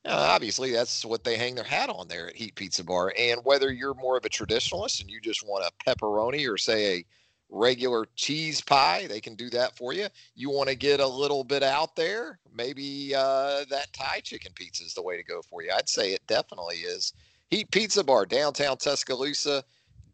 uh, 0.06 0.28
obviously 0.30 0.72
that's 0.72 1.04
what 1.04 1.24
they 1.24 1.36
hang 1.36 1.54
their 1.54 1.64
hat 1.64 1.90
on 1.90 2.08
there 2.08 2.28
at 2.28 2.36
Heat 2.36 2.54
Pizza 2.54 2.84
Bar. 2.84 3.12
And 3.18 3.40
whether 3.44 3.72
you're 3.72 3.94
more 3.94 4.16
of 4.16 4.24
a 4.24 4.28
traditionalist 4.28 5.00
and 5.00 5.10
you 5.10 5.20
just 5.20 5.46
want 5.46 5.64
a 5.64 5.84
pepperoni 5.84 6.48
or 6.50 6.56
say 6.56 6.98
a 6.98 7.04
regular 7.48 8.06
cheese 8.16 8.60
pie, 8.60 9.06
they 9.08 9.20
can 9.20 9.34
do 9.34 9.50
that 9.50 9.76
for 9.76 9.92
you. 9.92 10.06
You 10.34 10.50
want 10.50 10.68
to 10.68 10.74
get 10.74 11.00
a 11.00 11.06
little 11.06 11.44
bit 11.44 11.62
out 11.62 11.96
there, 11.96 12.38
maybe 12.54 13.14
uh, 13.14 13.64
that 13.70 13.92
Thai 13.92 14.20
chicken 14.20 14.52
pizza 14.54 14.84
is 14.84 14.94
the 14.94 15.02
way 15.02 15.16
to 15.16 15.22
go 15.22 15.42
for 15.42 15.62
you. 15.62 15.70
I'd 15.76 15.88
say 15.88 16.12
it 16.12 16.26
definitely 16.26 16.76
is. 16.76 17.12
Heat 17.50 17.70
Pizza 17.70 18.02
Bar, 18.02 18.26
downtown 18.26 18.76
Tuscaloosa. 18.76 19.64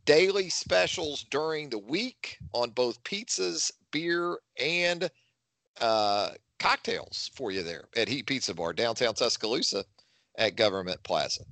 Daily 0.05 0.49
specials 0.49 1.25
during 1.31 1.71
the 1.71 1.79
week 1.79 2.39
on 2.53 2.71
both 2.71 3.03
pizzas, 3.05 3.71
beer, 3.93 4.39
and 4.59 5.09
uh, 5.81 6.31
cocktails 6.63 7.31
for 7.35 7.51
you 7.51 7.63
there 7.63 7.85
at 7.97 8.09
Heat 8.09 8.27
Pizza 8.27 8.55
Bar, 8.55 8.73
downtown 8.73 9.15
Tuscaloosa 9.15 9.85
at 10.37 10.57
Government 10.57 11.03
Plaza 11.03 11.45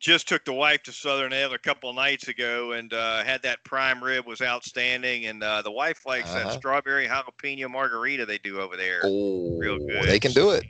just 0.00 0.26
took 0.26 0.44
the 0.46 0.52
wife 0.52 0.82
to 0.82 0.92
Southern 0.92 1.32
Ale 1.32 1.52
a 1.52 1.58
couple 1.58 1.92
nights 1.92 2.28
ago 2.28 2.72
and 2.72 2.92
uh, 2.92 3.22
had 3.22 3.42
that 3.42 3.62
prime 3.64 4.02
rib 4.02 4.26
was 4.26 4.40
outstanding. 4.40 5.26
And 5.26 5.42
uh, 5.42 5.62
the 5.62 5.70
wife 5.70 6.06
likes 6.06 6.30
uh-huh. 6.30 6.44
that 6.44 6.52
strawberry 6.54 7.06
jalapeno 7.06 7.70
margarita 7.70 8.24
they 8.24 8.38
do 8.38 8.60
over 8.60 8.76
there. 8.76 9.02
Oh, 9.04 9.56
real 9.58 9.78
good. 9.78 10.04
They 10.04 10.18
can 10.18 10.32
do 10.32 10.50
it. 10.50 10.64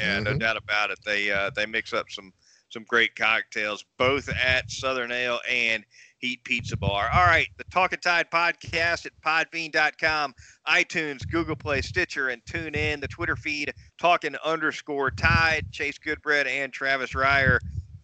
Yeah, 0.00 0.16
mm-hmm. 0.16 0.24
no 0.24 0.38
doubt 0.38 0.56
about 0.56 0.90
it. 0.90 0.98
They 1.04 1.30
uh, 1.30 1.50
they 1.54 1.66
mix 1.66 1.92
up 1.92 2.10
some 2.10 2.32
some 2.74 2.84
great 2.88 3.14
cocktails 3.14 3.84
both 3.98 4.28
at 4.28 4.68
Southern 4.68 5.12
Ale 5.12 5.38
and 5.48 5.84
Heat 6.18 6.42
Pizza 6.42 6.76
Bar. 6.76 7.08
All 7.14 7.26
right, 7.26 7.46
the 7.56 7.64
Talking 7.70 8.00
Tide 8.00 8.26
podcast 8.32 9.06
at 9.06 9.12
podbean.com, 9.24 10.34
iTunes, 10.66 11.26
Google 11.30 11.54
Play, 11.54 11.82
Stitcher, 11.82 12.30
and 12.30 12.44
TuneIn. 12.46 13.00
The 13.00 13.06
Twitter 13.06 13.36
feed, 13.36 13.72
talking 13.96 14.34
underscore 14.44 15.12
Tide, 15.12 15.70
Chase 15.70 15.98
Goodbread 16.04 16.46
and 16.46 16.72
Travis 16.72 17.12
Reier. 17.12 17.60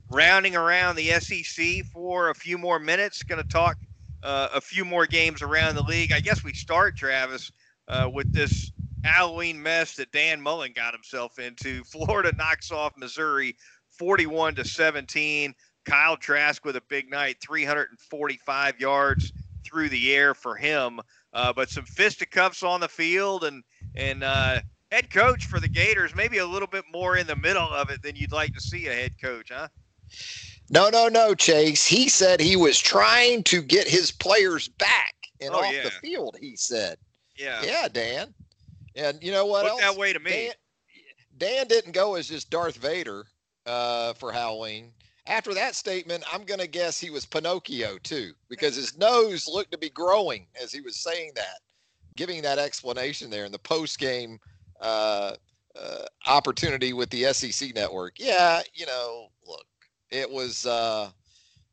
rounding 0.08 0.54
around 0.54 0.94
the 0.94 1.10
SEC 1.18 1.84
for 1.92 2.30
a 2.30 2.34
few 2.34 2.56
more 2.56 2.78
minutes. 2.78 3.24
Going 3.24 3.42
to 3.42 3.48
talk 3.48 3.76
uh, 4.22 4.50
a 4.54 4.60
few 4.60 4.84
more 4.84 5.06
games 5.06 5.42
around 5.42 5.74
the 5.74 5.82
league. 5.82 6.12
I 6.12 6.20
guess 6.20 6.44
we 6.44 6.52
start, 6.52 6.96
Travis, 6.96 7.50
uh, 7.88 8.08
with 8.12 8.32
this 8.32 8.70
Halloween 9.02 9.60
mess 9.60 9.96
that 9.96 10.12
Dan 10.12 10.40
Mullen 10.40 10.72
got 10.76 10.94
himself 10.94 11.38
into. 11.40 11.82
Florida 11.90 12.32
knocks 12.36 12.70
off 12.70 12.92
Missouri 12.96 13.56
41 14.00 14.54
to 14.54 14.64
17. 14.64 15.54
Kyle 15.84 16.16
Trask 16.16 16.64
with 16.64 16.76
a 16.76 16.82
big 16.88 17.10
night, 17.10 17.36
345 17.42 18.80
yards 18.80 19.30
through 19.62 19.90
the 19.90 20.14
air 20.14 20.32
for 20.32 20.56
him. 20.56 21.00
Uh, 21.34 21.52
but 21.52 21.68
some 21.68 21.84
fisticuffs 21.84 22.62
on 22.62 22.80
the 22.80 22.88
field 22.88 23.44
and 23.44 23.62
and 23.94 24.24
uh, 24.24 24.60
head 24.90 25.10
coach 25.10 25.44
for 25.44 25.60
the 25.60 25.68
Gators, 25.68 26.14
maybe 26.14 26.38
a 26.38 26.46
little 26.46 26.66
bit 26.66 26.84
more 26.90 27.18
in 27.18 27.26
the 27.26 27.36
middle 27.36 27.68
of 27.68 27.90
it 27.90 28.02
than 28.02 28.16
you'd 28.16 28.32
like 28.32 28.54
to 28.54 28.60
see 28.60 28.86
a 28.86 28.94
head 28.94 29.12
coach, 29.20 29.50
huh? 29.52 29.68
No, 30.70 30.88
no, 30.88 31.08
no, 31.08 31.34
Chase. 31.34 31.84
He 31.84 32.08
said 32.08 32.40
he 32.40 32.56
was 32.56 32.80
trying 32.80 33.42
to 33.44 33.60
get 33.60 33.86
his 33.86 34.10
players 34.10 34.68
back 34.68 35.14
and 35.42 35.50
oh, 35.52 35.58
off 35.58 35.74
yeah. 35.74 35.84
the 35.84 35.90
field. 35.90 36.38
He 36.40 36.56
said, 36.56 36.96
"Yeah, 37.36 37.60
yeah, 37.62 37.86
Dan." 37.86 38.32
And 38.96 39.22
you 39.22 39.30
know 39.30 39.44
what 39.44 39.64
Look 39.64 39.72
else? 39.72 39.80
that 39.82 39.96
way 39.96 40.14
to 40.14 40.20
me. 40.20 40.30
Dan, 40.30 40.52
Dan 41.36 41.66
didn't 41.68 41.92
go 41.92 42.14
as 42.14 42.28
just 42.28 42.48
Darth 42.48 42.76
Vader 42.76 43.26
uh, 43.66 44.14
for 44.14 44.32
Halloween. 44.32 44.92
After 45.26 45.54
that 45.54 45.74
statement, 45.74 46.24
I'm 46.32 46.44
going 46.44 46.60
to 46.60 46.66
guess 46.66 46.98
he 46.98 47.10
was 47.10 47.26
Pinocchio 47.26 47.98
too, 47.98 48.32
because 48.48 48.74
his 48.74 48.96
nose 48.98 49.46
looked 49.46 49.72
to 49.72 49.78
be 49.78 49.90
growing 49.90 50.46
as 50.60 50.72
he 50.72 50.80
was 50.80 50.96
saying 50.96 51.32
that, 51.36 51.60
giving 52.16 52.42
that 52.42 52.58
explanation 52.58 53.30
there 53.30 53.44
in 53.44 53.52
the 53.52 53.58
post 53.58 53.98
game 53.98 54.38
uh, 54.80 55.34
uh, 55.80 56.04
opportunity 56.26 56.92
with 56.92 57.10
the 57.10 57.32
SEC 57.32 57.74
network. 57.74 58.14
Yeah, 58.18 58.62
you 58.74 58.86
know, 58.86 59.28
look, 59.46 59.66
it 60.10 60.28
was 60.28 60.66
uh, 60.66 61.10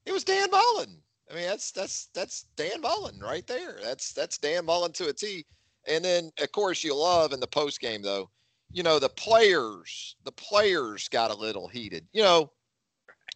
it 0.06 0.12
was 0.12 0.24
Dan 0.24 0.50
Mullen. 0.52 1.02
I 1.32 1.36
mean, 1.36 1.48
that's 1.48 1.72
that's 1.72 2.10
that's 2.14 2.46
Dan 2.56 2.82
Mullen 2.82 3.20
right 3.20 3.46
there. 3.48 3.78
That's 3.84 4.14
that's 4.14 4.38
Dan 4.38 4.66
Mullen 4.66 4.92
to 4.94 5.10
a 5.10 5.14
T. 5.14 5.46
And 5.88 6.04
then 6.04 6.32
of 6.40 6.52
course 6.52 6.84
you 6.84 6.96
love 6.96 7.34
in 7.34 7.40
the 7.40 7.48
post 7.48 7.80
game 7.80 8.02
though, 8.02 8.30
you 8.72 8.84
know, 8.84 9.00
the 9.00 9.10
players, 9.10 10.16
the 10.24 10.32
players 10.32 11.08
got 11.10 11.32
a 11.32 11.38
little 11.38 11.68
heated. 11.68 12.08
You 12.14 12.24
know, 12.24 12.52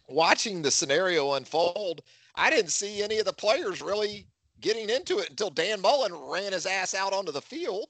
watching 0.08 0.62
the 0.62 0.70
scenario 0.70 1.34
unfold, 1.34 2.02
I 2.34 2.50
didn't 2.50 2.70
see 2.70 3.02
any 3.02 3.18
of 3.18 3.24
the 3.24 3.32
players 3.32 3.82
really 3.82 4.26
getting 4.60 4.88
into 4.88 5.18
it 5.18 5.30
until 5.30 5.50
Dan 5.50 5.80
Mullen 5.80 6.14
ran 6.14 6.52
his 6.52 6.66
ass 6.66 6.94
out 6.94 7.12
onto 7.12 7.32
the 7.32 7.42
field. 7.42 7.88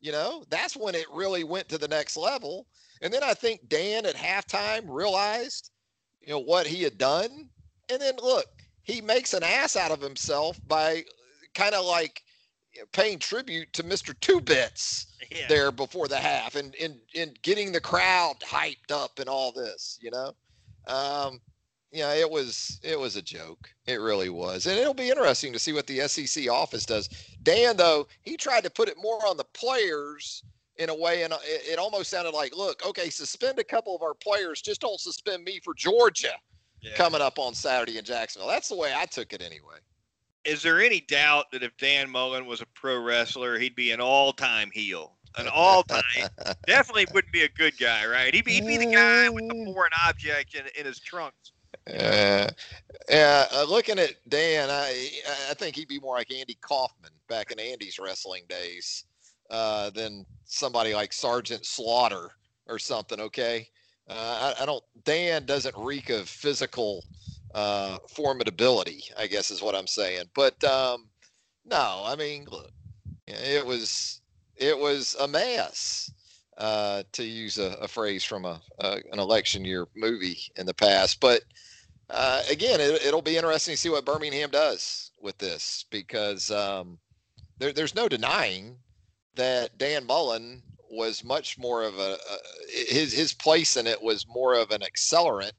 You 0.00 0.12
know, 0.12 0.44
that's 0.50 0.76
when 0.76 0.94
it 0.94 1.06
really 1.12 1.44
went 1.44 1.68
to 1.68 1.78
the 1.78 1.88
next 1.88 2.16
level. 2.16 2.66
And 3.00 3.12
then 3.12 3.22
I 3.22 3.34
think 3.34 3.68
Dan 3.68 4.06
at 4.06 4.14
halftime 4.14 4.84
realized 4.86 5.70
you 6.26 6.32
know 6.32 6.38
what 6.38 6.66
he 6.66 6.82
had 6.82 6.98
done 6.98 7.48
and 7.90 8.00
then 8.00 8.14
look 8.22 8.46
he 8.82 9.00
makes 9.00 9.34
an 9.34 9.42
ass 9.42 9.76
out 9.76 9.90
of 9.90 10.00
himself 10.00 10.58
by 10.66 11.04
kind 11.54 11.74
of 11.74 11.84
like 11.84 12.22
paying 12.92 13.18
tribute 13.18 13.72
to 13.72 13.82
Mr. 13.82 14.18
Two 14.20 14.40
Bits 14.40 15.06
yeah. 15.30 15.46
there 15.48 15.72
before 15.72 16.08
the 16.08 16.16
half 16.16 16.56
and 16.56 16.74
in 16.76 16.98
in 17.14 17.34
getting 17.42 17.72
the 17.72 17.80
crowd 17.80 18.36
hyped 18.40 18.90
up 18.90 19.18
and 19.18 19.28
all 19.28 19.52
this, 19.52 19.98
you 20.00 20.10
know. 20.10 20.32
Um, 20.86 21.40
yeah, 21.92 22.14
it 22.14 22.28
was 22.28 22.80
it 22.82 22.98
was 22.98 23.16
a 23.16 23.22
joke. 23.22 23.70
It 23.86 24.00
really 24.00 24.30
was, 24.30 24.66
and 24.66 24.78
it'll 24.78 24.94
be 24.94 25.10
interesting 25.10 25.52
to 25.52 25.58
see 25.58 25.72
what 25.72 25.86
the 25.86 26.08
SEC 26.08 26.48
office 26.48 26.86
does. 26.86 27.08
Dan, 27.42 27.76
though, 27.76 28.08
he 28.22 28.36
tried 28.36 28.64
to 28.64 28.70
put 28.70 28.88
it 28.88 28.96
more 29.00 29.24
on 29.26 29.36
the 29.36 29.44
players 29.52 30.42
in 30.76 30.88
a 30.88 30.94
way, 30.94 31.22
and 31.22 31.34
it, 31.34 31.72
it 31.72 31.78
almost 31.78 32.10
sounded 32.10 32.32
like, 32.32 32.56
look, 32.56 32.84
okay, 32.86 33.10
suspend 33.10 33.58
a 33.58 33.64
couple 33.64 33.94
of 33.94 34.02
our 34.02 34.14
players, 34.14 34.62
just 34.62 34.80
don't 34.80 34.98
suspend 34.98 35.44
me 35.44 35.60
for 35.62 35.74
Georgia 35.74 36.32
yeah. 36.80 36.94
coming 36.94 37.20
up 37.20 37.38
on 37.38 37.54
Saturday 37.54 37.98
in 37.98 38.04
Jacksonville. 38.04 38.48
That's 38.48 38.68
the 38.68 38.76
way 38.76 38.92
I 38.96 39.04
took 39.04 39.32
it 39.34 39.42
anyway. 39.42 39.76
Is 40.44 40.62
there 40.62 40.80
any 40.80 41.00
doubt 41.00 41.50
that 41.52 41.62
if 41.62 41.76
Dan 41.76 42.10
Mullen 42.10 42.46
was 42.46 42.60
a 42.60 42.66
pro 42.66 42.98
wrestler, 43.00 43.58
he'd 43.58 43.76
be 43.76 43.92
an 43.92 44.00
all-time 44.00 44.70
heel? 44.72 45.12
An 45.38 45.48
all-time, 45.48 46.02
definitely 46.66 47.06
wouldn't 47.14 47.32
be 47.32 47.44
a 47.44 47.48
good 47.48 47.78
guy, 47.78 48.06
right? 48.06 48.34
He'd 48.34 48.44
be, 48.44 48.52
he'd 48.52 48.66
be 48.66 48.76
the 48.76 48.92
guy 48.92 49.28
with 49.28 49.48
the 49.48 49.72
foreign 49.72 49.92
object 50.06 50.54
in, 50.54 50.64
in 50.78 50.84
his 50.84 50.98
trunks. 50.98 51.52
Uh, 51.88 52.48
yeah, 53.08 53.46
uh, 53.52 53.64
looking 53.68 53.98
at 53.98 54.14
Dan, 54.28 54.68
I 54.70 55.10
I 55.50 55.54
think 55.54 55.74
he'd 55.74 55.88
be 55.88 55.98
more 55.98 56.16
like 56.16 56.32
Andy 56.32 56.56
Kaufman 56.60 57.10
back 57.28 57.50
in 57.50 57.58
Andy's 57.58 57.98
wrestling 57.98 58.44
days 58.48 59.04
uh, 59.50 59.90
than 59.90 60.24
somebody 60.44 60.94
like 60.94 61.12
Sergeant 61.12 61.66
Slaughter 61.66 62.30
or 62.68 62.78
something. 62.78 63.18
Okay, 63.20 63.68
uh, 64.08 64.54
I, 64.58 64.62
I, 64.62 64.66
don't. 64.66 64.84
Dan 65.04 65.44
doesn't 65.44 65.74
reek 65.76 66.10
of 66.10 66.28
physical 66.28 67.04
uh, 67.54 67.98
formidability. 68.14 69.10
I 69.16 69.26
guess 69.26 69.50
is 69.50 69.62
what 69.62 69.74
I'm 69.74 69.86
saying. 69.86 70.24
But 70.34 70.62
um, 70.64 71.08
no, 71.64 72.02
I 72.04 72.16
mean, 72.16 72.46
look, 72.50 72.70
it 73.26 73.64
was 73.64 74.20
it 74.56 74.78
was 74.78 75.16
a 75.20 75.28
mess. 75.28 76.10
Uh, 76.58 77.02
to 77.12 77.24
use 77.24 77.56
a, 77.56 77.78
a 77.80 77.88
phrase 77.88 78.22
from 78.22 78.44
a, 78.44 78.60
a, 78.78 78.98
an 79.10 79.18
election 79.18 79.64
year 79.64 79.86
movie 79.96 80.38
in 80.56 80.66
the 80.66 80.74
past, 80.74 81.18
but 81.18 81.40
uh, 82.10 82.42
again, 82.50 82.78
it, 82.78 83.12
will 83.12 83.22
be 83.22 83.38
interesting 83.38 83.72
to 83.72 83.78
see 83.78 83.88
what 83.88 84.04
Birmingham 84.04 84.50
does 84.50 85.12
with 85.22 85.38
this 85.38 85.86
because 85.90 86.50
um, 86.50 86.98
there, 87.58 87.72
there's 87.72 87.94
no 87.94 88.06
denying 88.06 88.76
that 89.34 89.78
Dan 89.78 90.06
Mullen 90.06 90.62
was 90.90 91.24
much 91.24 91.58
more 91.58 91.82
of 91.82 91.98
a, 91.98 92.18
a 92.30 92.92
his 92.92 93.14
his 93.14 93.32
place 93.32 93.78
in 93.78 93.86
it 93.86 94.00
was 94.00 94.26
more 94.28 94.54
of 94.54 94.70
an 94.72 94.82
accelerant 94.82 95.52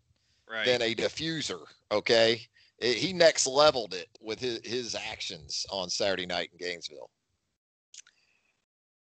right. 0.54 0.66
than 0.66 0.82
a 0.82 0.96
diffuser. 0.96 1.62
Okay, 1.92 2.42
it, 2.80 2.98
he 2.98 3.14
next 3.14 3.48
leveled 3.48 3.94
it 3.94 4.10
with 4.22 4.40
his 4.40 4.60
his 4.64 4.96
actions 4.96 5.66
on 5.72 5.90
Saturday 5.90 6.26
night 6.26 6.50
in 6.52 6.66
Gainesville. 6.66 7.10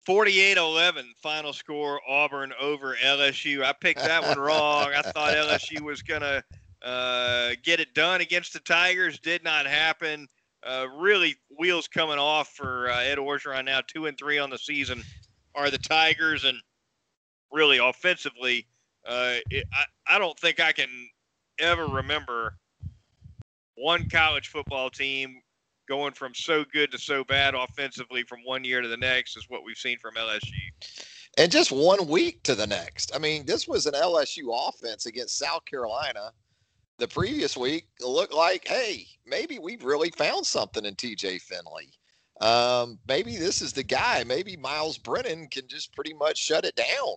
48-11 0.08 1.04
final 1.22 1.54
score 1.54 2.02
Auburn 2.08 2.52
over 2.60 2.96
LSU. 3.04 3.64
I 3.64 3.74
picked 3.74 4.00
that 4.00 4.24
one 4.24 4.40
wrong. 4.40 4.92
I 4.96 5.04
thought 5.04 5.34
LSU 5.34 5.82
was 5.86 6.02
going 6.02 6.22
to 6.22 6.44
uh, 6.82 7.52
get 7.64 7.80
it 7.80 7.94
done 7.94 8.22
against 8.22 8.54
the 8.54 8.60
Tigers. 8.60 9.20
Did 9.20 9.44
not 9.44 9.68
happen 9.68 10.28
uh, 10.64 10.88
really 10.98 11.36
wheels 11.58 11.88
coming 11.88 12.18
off 12.18 12.50
for 12.50 12.90
uh, 12.90 13.02
Ed 13.02 13.18
Orgeron 13.18 13.66
now, 13.66 13.82
two 13.86 14.08
and 14.08 14.18
three 14.18 14.40
on 14.40 14.50
the 14.50 14.58
season, 14.58 15.04
are 15.56 15.70
the 15.70 15.78
Tigers, 15.78 16.44
and 16.44 16.58
really 17.52 17.78
offensively, 17.78 18.66
uh, 19.08 19.36
it, 19.50 19.66
I, 19.74 20.16
I 20.16 20.20
don't 20.20 20.38
think 20.40 20.60
I 20.60 20.72
can 20.72 20.90
ever 21.60 21.88
remember 21.88 22.56
one 23.76 24.10
college 24.10 24.48
football 24.48 24.90
team 24.90 25.42
going 25.88 26.14
from 26.14 26.34
so 26.36 26.64
good 26.72 26.92
to 26.92 26.98
so 26.98 27.24
bad 27.24 27.56
offensively 27.56 28.24
from 28.24 28.40
one 28.46 28.64
year 28.64 28.82
to 28.82 28.88
the 28.88 28.98
next 28.98 29.36
is 29.36 29.46
what 29.50 29.64
we've 29.64 29.78
seen 29.78 29.98
from 29.98 30.14
LSU. 30.16 30.54
and 31.38 31.52
just 31.52 31.72
one 31.72 32.08
week 32.08 32.44
to 32.44 32.56
the 32.56 32.68
next. 32.68 33.16
I 33.16 33.20
mean, 33.20 33.46
this 33.46 33.68
was 33.68 33.86
an 33.86 33.94
LSU 33.94 34.50
offense 34.70 35.06
against 35.06 35.38
South 35.38 35.66
Carolina. 35.66 36.32
The 36.98 37.08
previous 37.08 37.56
week 37.56 37.88
looked 38.02 38.34
like, 38.34 38.68
hey, 38.68 39.08
maybe 39.26 39.58
we've 39.58 39.84
really 39.84 40.12
found 40.12 40.46
something 40.46 40.86
in 40.86 40.96
TJ 40.96 41.42
Finley. 41.42 41.90
Um, 42.42 43.00
maybe 43.08 43.38
this 43.38 43.62
is 43.62 43.74
the 43.74 43.84
guy. 43.84 44.24
Maybe 44.26 44.58
Myles 44.58 44.98
Brennan 44.98 45.48
can 45.48 45.68
just 45.68 45.94
pretty 45.94 46.14
much 46.14 46.38
shut 46.38 46.66
it 46.66 46.76
down. 46.76 47.16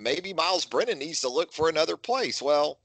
Maybe 0.00 0.32
Myles 0.32 0.64
Brennan 0.64 0.98
needs 0.98 1.20
to 1.22 1.28
look 1.28 1.52
for 1.52 1.68
another 1.68 1.96
place. 1.96 2.40
Well, 2.40 2.78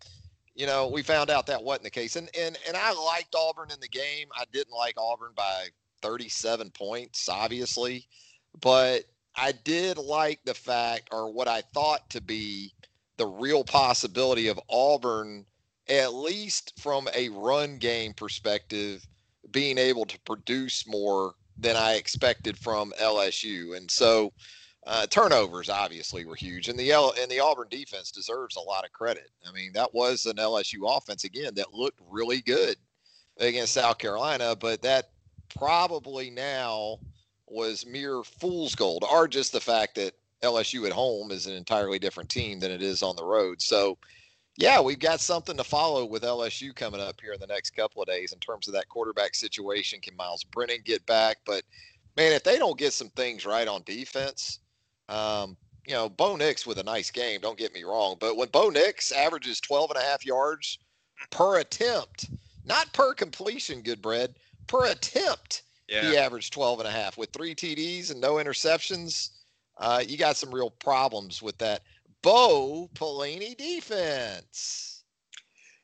you 0.55 0.65
know, 0.65 0.87
we 0.87 1.01
found 1.01 1.29
out 1.29 1.47
that 1.47 1.63
wasn't 1.63 1.83
the 1.83 1.89
case. 1.89 2.15
And 2.15 2.29
and 2.37 2.57
and 2.67 2.77
I 2.77 2.91
liked 2.93 3.35
Auburn 3.35 3.71
in 3.71 3.79
the 3.79 3.87
game. 3.87 4.27
I 4.35 4.45
didn't 4.51 4.73
like 4.73 4.95
Auburn 4.97 5.31
by 5.35 5.67
37 6.01 6.69
points, 6.71 7.29
obviously, 7.29 8.07
but 8.59 9.03
I 9.35 9.51
did 9.51 9.97
like 9.97 10.41
the 10.45 10.53
fact 10.53 11.09
or 11.11 11.31
what 11.31 11.47
I 11.47 11.61
thought 11.61 12.09
to 12.11 12.21
be 12.21 12.73
the 13.17 13.25
real 13.25 13.63
possibility 13.63 14.47
of 14.47 14.59
Auburn, 14.69 15.45
at 15.87 16.13
least 16.13 16.73
from 16.79 17.07
a 17.15 17.29
run 17.29 17.77
game 17.77 18.13
perspective, 18.13 19.05
being 19.51 19.77
able 19.77 20.05
to 20.05 20.19
produce 20.21 20.87
more 20.87 21.33
than 21.57 21.75
I 21.75 21.93
expected 21.93 22.57
from 22.57 22.93
LSU. 22.99 23.77
And 23.77 23.89
so 23.89 24.33
uh, 24.85 25.07
turnovers 25.07 25.69
obviously 25.69 26.25
were 26.25 26.35
huge, 26.35 26.67
and 26.67 26.77
the 26.77 26.91
L- 26.91 27.13
and 27.19 27.31
the 27.31 27.39
Auburn 27.39 27.67
defense 27.69 28.11
deserves 28.11 28.55
a 28.55 28.61
lot 28.61 28.85
of 28.85 28.91
credit. 28.91 29.29
I 29.47 29.51
mean, 29.51 29.71
that 29.73 29.93
was 29.93 30.25
an 30.25 30.35
LSU 30.35 30.97
offense 30.97 31.23
again 31.23 31.53
that 31.55 31.73
looked 31.73 31.99
really 32.09 32.41
good 32.41 32.75
against 33.37 33.73
South 33.73 33.97
Carolina, 33.97 34.55
but 34.59 34.81
that 34.81 35.09
probably 35.57 36.29
now 36.29 36.97
was 37.47 37.85
mere 37.85 38.23
fool's 38.23 38.75
gold, 38.75 39.05
or 39.09 39.27
just 39.27 39.53
the 39.53 39.61
fact 39.61 39.95
that 39.95 40.13
LSU 40.41 40.85
at 40.85 40.91
home 40.91 41.31
is 41.31 41.47
an 41.47 41.53
entirely 41.53 41.99
different 41.99 42.29
team 42.29 42.59
than 42.59 42.71
it 42.71 42.81
is 42.81 43.01
on 43.01 43.15
the 43.15 43.23
road. 43.23 43.61
So, 43.61 43.97
yeah, 44.57 44.81
we've 44.81 44.99
got 44.99 45.21
something 45.21 45.55
to 45.55 45.63
follow 45.63 46.03
with 46.05 46.23
LSU 46.23 46.75
coming 46.75 46.99
up 46.99 47.21
here 47.21 47.33
in 47.33 47.39
the 47.39 47.47
next 47.47 47.71
couple 47.71 48.01
of 48.01 48.07
days 48.09 48.33
in 48.33 48.39
terms 48.39 48.67
of 48.67 48.73
that 48.73 48.89
quarterback 48.89 49.33
situation. 49.33 50.01
Can 50.01 50.15
Myles 50.17 50.43
Brennan 50.43 50.81
get 50.83 51.05
back? 51.05 51.37
But 51.45 51.63
man, 52.17 52.33
if 52.33 52.43
they 52.43 52.57
don't 52.57 52.77
get 52.77 52.93
some 52.93 53.09
things 53.11 53.45
right 53.45 53.67
on 53.67 53.83
defense, 53.85 54.59
um, 55.09 55.57
you 55.85 55.93
know, 55.93 56.09
Bo 56.09 56.35
Nix 56.35 56.65
with 56.65 56.77
a 56.77 56.83
nice 56.83 57.11
game, 57.11 57.41
don't 57.41 57.57
get 57.57 57.73
me 57.73 57.83
wrong, 57.83 58.15
but 58.19 58.37
when 58.37 58.49
Bo 58.49 58.69
Nix 58.69 59.11
averages 59.11 59.59
12 59.59 59.91
and 59.91 59.99
a 59.99 60.05
half 60.05 60.25
yards 60.25 60.77
per 61.29 61.59
attempt, 61.59 62.29
not 62.65 62.91
per 62.93 63.13
completion, 63.13 63.81
Goodbread, 63.81 64.35
per 64.67 64.85
attempt, 64.85 65.63
yeah. 65.89 66.09
he 66.09 66.17
averaged 66.17 66.53
12 66.53 66.79
and 66.79 66.87
a 66.87 66.91
half 66.91 67.17
with 67.17 67.31
three 67.31 67.53
TDs 67.53 68.11
and 68.11 68.21
no 68.21 68.35
interceptions. 68.35 69.29
Uh, 69.77 70.03
you 70.05 70.17
got 70.17 70.37
some 70.37 70.53
real 70.53 70.69
problems 70.69 71.41
with 71.41 71.57
that 71.57 71.81
Bo 72.21 72.89
Pelini 72.93 73.57
defense. 73.57 75.03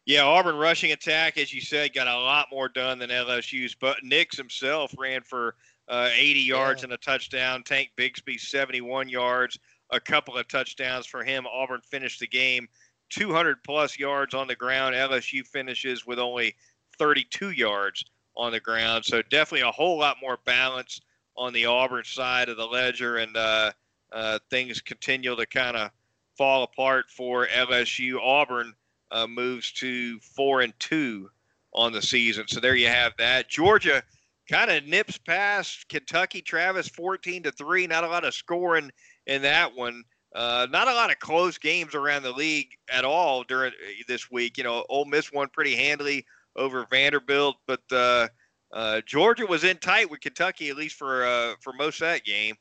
Yeah, 0.05 0.23
Auburn 0.23 0.55
rushing 0.55 0.91
attack, 0.91 1.38
as 1.38 1.53
you 1.53 1.62
said, 1.62 1.93
got 1.93 2.08
a 2.08 2.17
lot 2.17 2.47
more 2.51 2.67
done 2.69 2.97
than 2.97 3.12
LSU's. 3.12 3.75
But 3.75 3.97
Nix 4.01 4.38
himself 4.38 4.91
ran 4.97 5.21
for 5.21 5.55
uh, 5.89 6.10
80 6.13 6.39
yards 6.39 6.82
yeah. 6.82 6.86
and 6.86 6.93
a 6.93 6.97
touchdown. 6.97 7.63
Tank 7.63 7.89
Bigsby 7.97 8.39
71 8.39 9.10
yards, 9.10 9.60
a 9.89 9.99
couple 9.99 10.38
of 10.38 10.47
touchdowns 10.47 11.06
for 11.06 11.23
him. 11.23 11.47
Auburn 11.47 11.82
finished 11.82 12.19
the 12.19 12.28
game 12.28 12.67
200 13.10 13.63
plus 13.63 13.97
yards 13.97 14.34
on 14.34 14.47
the 14.47 14.56
ground. 14.56 14.95
LSU 14.95 15.45
finishes 15.45 16.06
with 16.06 16.19
only 16.19 16.56
32 16.97 17.52
yards 17.52 18.06
on 18.36 18.52
the 18.52 18.60
ground. 18.60 19.04
So 19.04 19.21
definitely 19.23 19.67
a 19.67 19.71
whole 19.71 19.97
lot 19.97 20.17
more 20.21 20.38
balance 20.45 21.02
on 21.36 21.54
the 21.54 21.65
Auburn 21.65 22.04
side 22.04 22.49
of 22.49 22.58
the 22.58 22.65
ledger, 22.65 23.17
and 23.17 23.36
uh, 23.36 23.71
uh, 24.12 24.39
things 24.49 24.82
continue 24.82 25.36
to 25.36 25.45
kind 25.45 25.78
of 25.78 25.89
fall 26.38 26.63
apart 26.63 27.10
for 27.10 27.47
LSU. 27.47 28.19
Auburn 28.21 28.73
uh, 29.12 29.25
moves 29.25 29.71
to 29.71 30.19
four 30.19 30.62
and 30.62 30.73
two 30.80 31.30
on 31.73 31.93
the 31.93 32.02
season. 32.02 32.45
So 32.47 32.60
there 32.60 32.75
you 32.75 32.88
have 32.88 33.13
that. 33.17 33.47
Georgia 33.47 34.04
kind 34.50 34.72
of 34.72 34.86
nips 34.86 35.18
past 35.18 35.88
Kentucky. 35.90 36.42
Travis 36.42 36.88
fourteen 36.88 37.44
to 37.44 37.52
three. 37.52 37.88
Not 37.88 38.04
a 38.04 38.08
lot 38.08 38.26
of 38.26 38.34
scoring 38.34 38.92
in 39.28 39.42
that 39.44 39.76
one. 39.76 40.04
Uh, 40.36 40.68
not 40.70 40.88
a 40.88 40.94
lot 40.94 41.12
of 41.12 41.20
close 41.20 41.58
games 41.58 41.96
around 41.96 42.24
the 42.24 42.32
league 42.32 42.70
at 42.92 43.04
all 43.04 43.44
during 43.44 43.72
uh, 43.72 44.04
this 44.08 44.30
week. 44.30 44.58
You 44.58 44.64
know, 44.64 44.86
Ole 44.90 45.06
Miss 45.06 45.32
won 45.32 45.50
pretty 45.50 45.76
handily 45.76 46.26
over 46.56 46.86
Vanderbilt, 46.90 47.56
but 47.66 47.82
uh, 47.92 48.28
uh, 48.74 49.02
Georgia 49.06 49.46
was 49.46 49.64
in 49.64 49.78
tight 49.78 50.10
with 50.10 50.22
Kentucky 50.22 50.70
at 50.70 50.78
least 50.78 50.96
for 50.96 51.26
uh, 51.26 51.56
for 51.62 51.74
most 51.74 52.02
of 52.02 52.08
that 52.08 52.26
game. 52.26 52.56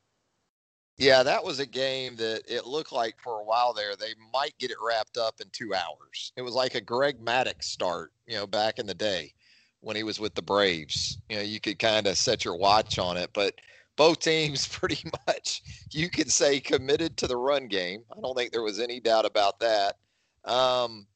Yeah, 0.96 1.22
that 1.22 1.44
was 1.44 1.60
a 1.60 1.66
game 1.66 2.16
that 2.16 2.42
it 2.48 2.66
looked 2.66 2.90
like 2.90 3.14
for 3.22 3.40
a 3.40 3.44
while 3.44 3.72
there 3.72 3.94
they 3.94 4.14
might 4.32 4.58
get 4.58 4.72
it 4.72 4.78
wrapped 4.84 5.16
up 5.16 5.36
in 5.40 5.48
two 5.52 5.72
hours. 5.72 6.32
It 6.36 6.42
was 6.42 6.54
like 6.54 6.74
a 6.74 6.80
Greg 6.80 7.24
Maddux 7.24 7.64
start, 7.64 8.12
you 8.26 8.34
know, 8.34 8.46
back 8.48 8.78
in 8.80 8.86
the 8.86 8.94
day 8.94 9.32
when 9.80 9.96
he 9.96 10.02
was 10.02 10.20
with 10.20 10.34
the 10.34 10.42
Braves. 10.42 11.18
You 11.28 11.36
know, 11.36 11.42
you 11.42 11.60
could 11.60 11.78
kind 11.78 12.06
of 12.06 12.18
set 12.18 12.44
your 12.44 12.56
watch 12.56 12.98
on 12.98 13.16
it, 13.16 13.30
but 13.32 13.54
both 13.96 14.20
teams 14.20 14.66
pretty 14.72 15.10
much 15.26 15.62
you 15.90 16.08
could 16.08 16.30
say 16.30 16.60
committed 16.60 17.16
to 17.18 17.26
the 17.26 17.36
run 17.36 17.68
game. 17.68 18.02
I 18.16 18.20
don't 18.20 18.36
think 18.36 18.52
there 18.52 18.62
was 18.62 18.80
any 18.80 19.00
doubt 19.00 19.26
about 19.26 19.60
that. 19.60 19.96
Um, 20.44 21.06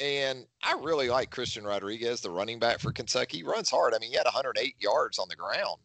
and 0.00 0.46
I 0.62 0.74
really 0.80 1.08
like 1.08 1.30
Christian 1.30 1.64
Rodriguez, 1.64 2.20
the 2.20 2.30
running 2.30 2.58
back 2.58 2.78
for 2.78 2.92
Kentucky. 2.92 3.38
He 3.38 3.42
runs 3.42 3.70
hard. 3.70 3.94
I 3.94 3.98
mean, 3.98 4.10
he 4.10 4.16
had 4.16 4.24
108 4.24 4.74
yards 4.80 5.18
on 5.18 5.28
the 5.28 5.36
ground 5.36 5.78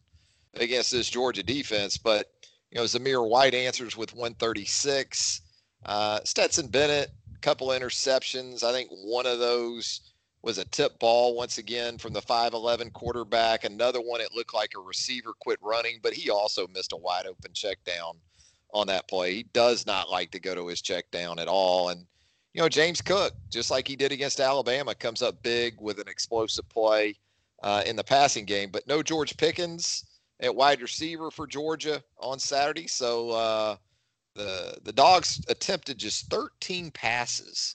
against 0.54 0.90
this 0.90 1.08
Georgia 1.08 1.42
defense, 1.42 1.96
but 1.98 2.26
you 2.70 2.78
know, 2.78 2.84
Zamir 2.84 3.26
White 3.26 3.54
answers 3.54 3.96
with 3.96 4.14
136. 4.14 5.42
Uh, 5.86 6.20
Stetson 6.24 6.68
Bennett, 6.68 7.10
couple 7.40 7.68
interceptions. 7.68 8.62
I 8.62 8.72
think 8.72 8.90
one 8.90 9.26
of 9.26 9.38
those 9.38 10.00
was 10.42 10.58
a 10.58 10.64
tip 10.66 10.98
ball 10.98 11.34
once 11.34 11.58
again 11.58 11.98
from 11.98 12.12
the 12.12 12.22
5'11 12.22 12.92
quarterback. 12.92 13.64
Another 13.64 14.00
one, 14.00 14.20
it 14.20 14.34
looked 14.34 14.54
like 14.54 14.72
a 14.76 14.80
receiver 14.80 15.32
quit 15.40 15.58
running, 15.62 15.98
but 16.02 16.12
he 16.12 16.30
also 16.30 16.66
missed 16.68 16.92
a 16.92 16.96
wide 16.96 17.26
open 17.26 17.52
check 17.52 17.78
down 17.84 18.14
on 18.72 18.86
that 18.86 19.08
play. 19.08 19.34
He 19.34 19.42
does 19.52 19.86
not 19.86 20.10
like 20.10 20.30
to 20.32 20.40
go 20.40 20.54
to 20.54 20.68
his 20.68 20.80
check 20.80 21.10
down 21.10 21.38
at 21.38 21.48
all. 21.48 21.88
And, 21.88 22.06
you 22.54 22.60
know, 22.60 22.68
James 22.68 23.00
Cook, 23.00 23.32
just 23.50 23.70
like 23.70 23.88
he 23.88 23.96
did 23.96 24.12
against 24.12 24.40
Alabama, 24.40 24.94
comes 24.94 25.22
up 25.22 25.42
big 25.42 25.80
with 25.80 25.98
an 25.98 26.08
explosive 26.08 26.68
play 26.68 27.14
uh, 27.62 27.82
in 27.86 27.96
the 27.96 28.04
passing 28.04 28.44
game. 28.44 28.70
But 28.70 28.86
no 28.86 29.02
George 29.02 29.36
Pickens 29.36 30.04
at 30.40 30.54
wide 30.54 30.80
receiver 30.80 31.30
for 31.30 31.46
Georgia 31.46 32.02
on 32.18 32.38
Saturday. 32.38 32.86
So 32.86 33.30
uh, 33.30 33.76
the 34.34 34.78
the 34.84 34.92
dogs 34.92 35.44
attempted 35.48 35.98
just 35.98 36.30
13 36.30 36.90
passes 36.92 37.74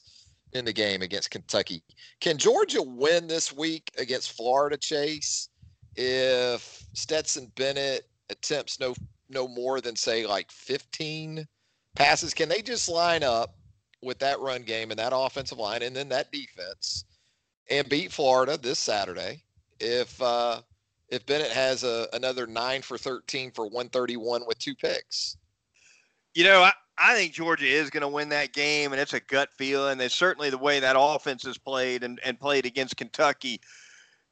in 0.54 0.66
the 0.66 0.74
game 0.74 1.02
against 1.02 1.32
Kentucky. 1.32 1.84
Can 2.20 2.38
Georgia 2.38 2.82
win 2.82 3.28
this 3.28 3.52
week 3.52 3.92
against 3.98 4.36
Florida 4.36 4.78
Chase 4.78 5.50
if 5.96 6.86
Stetson 6.94 7.52
Bennett 7.56 8.08
attempts 8.30 8.80
no 8.80 8.96
no 9.30 9.48
more 9.48 9.82
than 9.82 9.96
say 9.96 10.26
like 10.26 10.52
15 10.52 11.48
passes? 11.96 12.34
Can 12.34 12.50
they 12.50 12.62
just 12.62 12.89
line 12.89 13.24
up 13.24 13.56
with 14.02 14.20
that 14.20 14.39
run 14.39 14.63
game 14.63 14.92
and 14.92 15.00
that 15.00 15.13
offensive 15.16 15.58
line 15.58 15.82
and 15.82 15.96
then 15.96 16.10
that 16.10 16.32
defense 16.32 17.06
and 17.70 17.88
beat 17.89 18.12
Florida 18.12 18.58
this 18.58 18.80
Saturday 18.80 19.42
if 19.80 20.22
uh, 20.22 20.62
if 21.10 21.26
Bennett 21.26 21.52
has 21.52 21.84
a, 21.84 22.08
another 22.13 22.48
nine 22.48 22.82
for 22.82 22.98
13 22.98 23.52
for 23.52 23.66
131 23.66 24.44
with 24.48 24.58
two 24.60 24.76
picks? 24.76 25.38
You 26.34 26.43
know, 26.46 26.62
I, 26.62 26.74
I 26.98 27.15
think 27.15 27.34
Georgia 27.34 27.65
is 27.65 27.89
going 27.89 28.02
to 28.02 28.08
win 28.08 28.30
that 28.30 28.54
game, 28.54 28.91
and 28.91 29.02
it's 29.02 29.13
a 29.13 29.19
gut 29.19 29.50
feeling. 29.58 30.00
It's 30.00 30.15
certainly 30.15 30.50
the 30.50 30.58
way 30.58 30.80
that 30.80 30.96
offense 30.98 31.46
is 31.46 31.58
played 31.58 32.04
and, 32.04 32.19
and 32.24 32.39
played 32.39 32.65
against 32.65 32.98
Kentucky. 32.98 33.62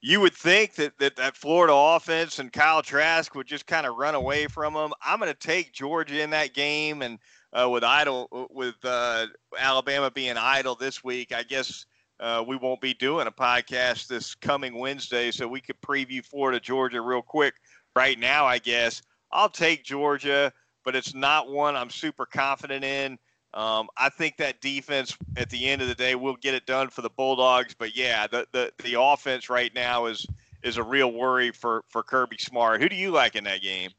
You 0.02 0.20
would 0.22 0.34
think 0.34 0.76
that, 0.76 0.98
that 0.98 1.16
that 1.18 1.38
Florida 1.38 1.74
offense 1.76 2.40
and 2.40 2.52
Kyle 2.52 2.82
Trask 2.82 3.36
would 3.36 3.46
just 3.46 3.68
kind 3.68 3.86
of 3.86 3.98
run 3.98 4.16
away 4.16 4.48
from 4.48 4.74
them. 4.74 4.94
I'm 5.06 5.20
going 5.20 5.32
to 5.32 5.38
take 5.38 5.74
Georgia 5.74 6.22
in 6.22 6.32
that 6.32 6.56
game, 6.56 7.04
and 7.04 7.20
uh, 7.54 7.70
with 7.70 7.84
idle 7.84 8.48
with 8.52 8.76
uh, 8.84 9.28
Alabama 9.60 10.10
being 10.10 10.38
idle 10.38 10.76
this 10.76 11.04
week, 11.04 11.32
I 11.34 11.44
guess 11.44 11.86
uh, 12.20 12.44
we 12.48 12.56
won't 12.56 12.82
be 12.82 12.96
doing 12.96 13.28
a 13.28 13.32
podcast 13.32 14.08
this 14.08 14.34
coming 14.34 14.76
Wednesday, 14.76 15.30
so 15.30 15.48
we 15.48 15.62
could 15.62 15.80
preview 15.82 16.26
Florida 16.26 16.60
Georgia 16.60 17.02
real 17.02 17.22
quick 17.22 17.54
right 17.96 18.18
now. 18.18 18.46
I 18.46 18.58
guess 18.58 19.04
I'll 19.32 19.50
take 19.50 19.84
Georgia 19.84 20.52
but 20.84 20.96
it's 20.96 21.14
not 21.14 21.50
one 21.50 21.76
I'm 21.76 21.90
super 21.90 22.26
confident 22.26 22.84
in. 22.84 23.18
Um, 23.54 23.90
I 23.98 24.10
think 24.10 24.38
that 24.38 24.62
defense 24.62 25.18
at 25.36 25.50
the 25.50 25.68
end 25.68 25.82
of 25.82 25.88
the 25.90 25.96
day 25.96 26.16
will 26.16 26.38
get 26.38 26.54
it 26.54 26.66
done 26.66 26.90
for 26.90 27.02
the 27.02 27.10
Bulldogs. 27.10 27.74
But 27.78 27.96
yeah, 27.98 28.28
the, 28.28 28.48
the, 28.54 28.72
the 28.84 29.00
offense 29.00 29.50
right 29.50 29.74
now 29.74 30.06
is 30.06 30.26
is 30.64 30.78
a 30.78 30.84
real 30.84 31.12
worry 31.12 31.52
for, 31.52 31.84
for 31.90 32.04
Kirby 32.04 32.38
Smart. 32.38 32.82
Who 32.82 32.90
do 32.90 32.96
you 32.96 33.12
like 33.12 33.36
in 33.36 33.44
that 33.46 33.62
game? 33.62 33.90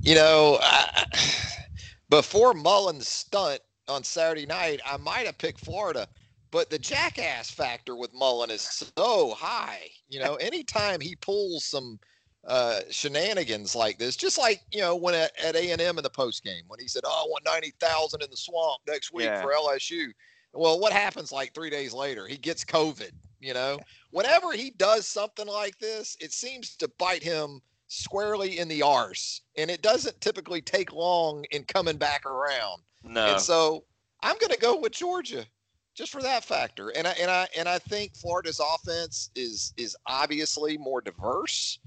You 0.00 0.16
know, 0.16 0.58
I, 0.60 1.04
before 2.10 2.54
Mullen's 2.54 3.08
stunt 3.08 3.60
on 3.88 4.02
Saturday 4.02 4.46
night, 4.46 4.80
I 4.84 4.96
might 4.96 5.26
have 5.26 5.38
picked 5.38 5.60
Florida, 5.60 6.08
but 6.50 6.70
the 6.70 6.78
jackass 6.78 7.50
factor 7.50 7.96
with 7.96 8.12
Mullen 8.12 8.50
is 8.50 8.62
so 8.96 9.30
high. 9.30 9.88
You 10.08 10.20
know, 10.20 10.34
anytime 10.36 11.00
he 11.00 11.14
pulls 11.16 11.64
some 11.64 11.98
uh, 12.48 12.80
shenanigans 12.90 13.76
like 13.76 13.98
this. 13.98 14.16
Just 14.16 14.38
like 14.38 14.62
you 14.72 14.80
know 14.80 14.96
when 14.96 15.14
at, 15.14 15.30
at 15.42 15.54
A&M 15.54 15.80
in 15.80 16.02
the 16.02 16.10
post 16.10 16.42
game 16.42 16.64
when 16.66 16.80
he 16.80 16.88
said, 16.88 17.02
"Oh, 17.04 17.24
I 17.24 17.28
want 17.28 17.44
ninety 17.44 17.72
thousand 17.78 18.22
in 18.22 18.30
the 18.30 18.36
swamp 18.36 18.80
next 18.88 19.12
week 19.12 19.26
Yeah. 19.26 19.42
for 19.42 19.52
LSU." 19.52 20.06
Well, 20.54 20.80
what 20.80 20.92
happens 20.92 21.30
like 21.30 21.54
three 21.54 21.70
days 21.70 21.92
later? 21.92 22.26
He 22.26 22.38
gets 22.38 22.64
COVID. 22.64 23.10
You 23.40 23.54
know, 23.54 23.78
whenever 24.10 24.52
he 24.52 24.70
does 24.70 25.06
something 25.06 25.46
like 25.46 25.78
this, 25.78 26.16
it 26.20 26.32
seems 26.32 26.74
to 26.76 26.90
bite 26.98 27.22
him 27.22 27.60
squarely 27.86 28.58
in 28.58 28.66
the 28.66 28.82
arse, 28.82 29.42
and 29.56 29.70
it 29.70 29.82
doesn't 29.82 30.20
typically 30.20 30.60
take 30.60 30.92
long 30.92 31.44
in 31.52 31.62
coming 31.64 31.96
back 31.96 32.26
around. 32.26 32.82
No. 33.04 33.26
And 33.26 33.40
so 33.40 33.84
I'm 34.22 34.36
going 34.38 34.52
to 34.52 34.58
go 34.58 34.80
with 34.80 34.92
Georgia 34.92 35.44
just 35.94 36.10
for 36.10 36.22
that 36.22 36.44
factor. 36.44 36.88
And 36.90 37.06
I 37.06 37.12
and 37.12 37.30
I 37.30 37.46
and 37.56 37.68
I 37.68 37.78
think 37.78 38.16
Florida's 38.16 38.60
offense 38.60 39.30
is 39.36 39.72
is 39.76 39.96
obviously 40.06 40.78
more 40.78 41.00
diverse. 41.00 41.78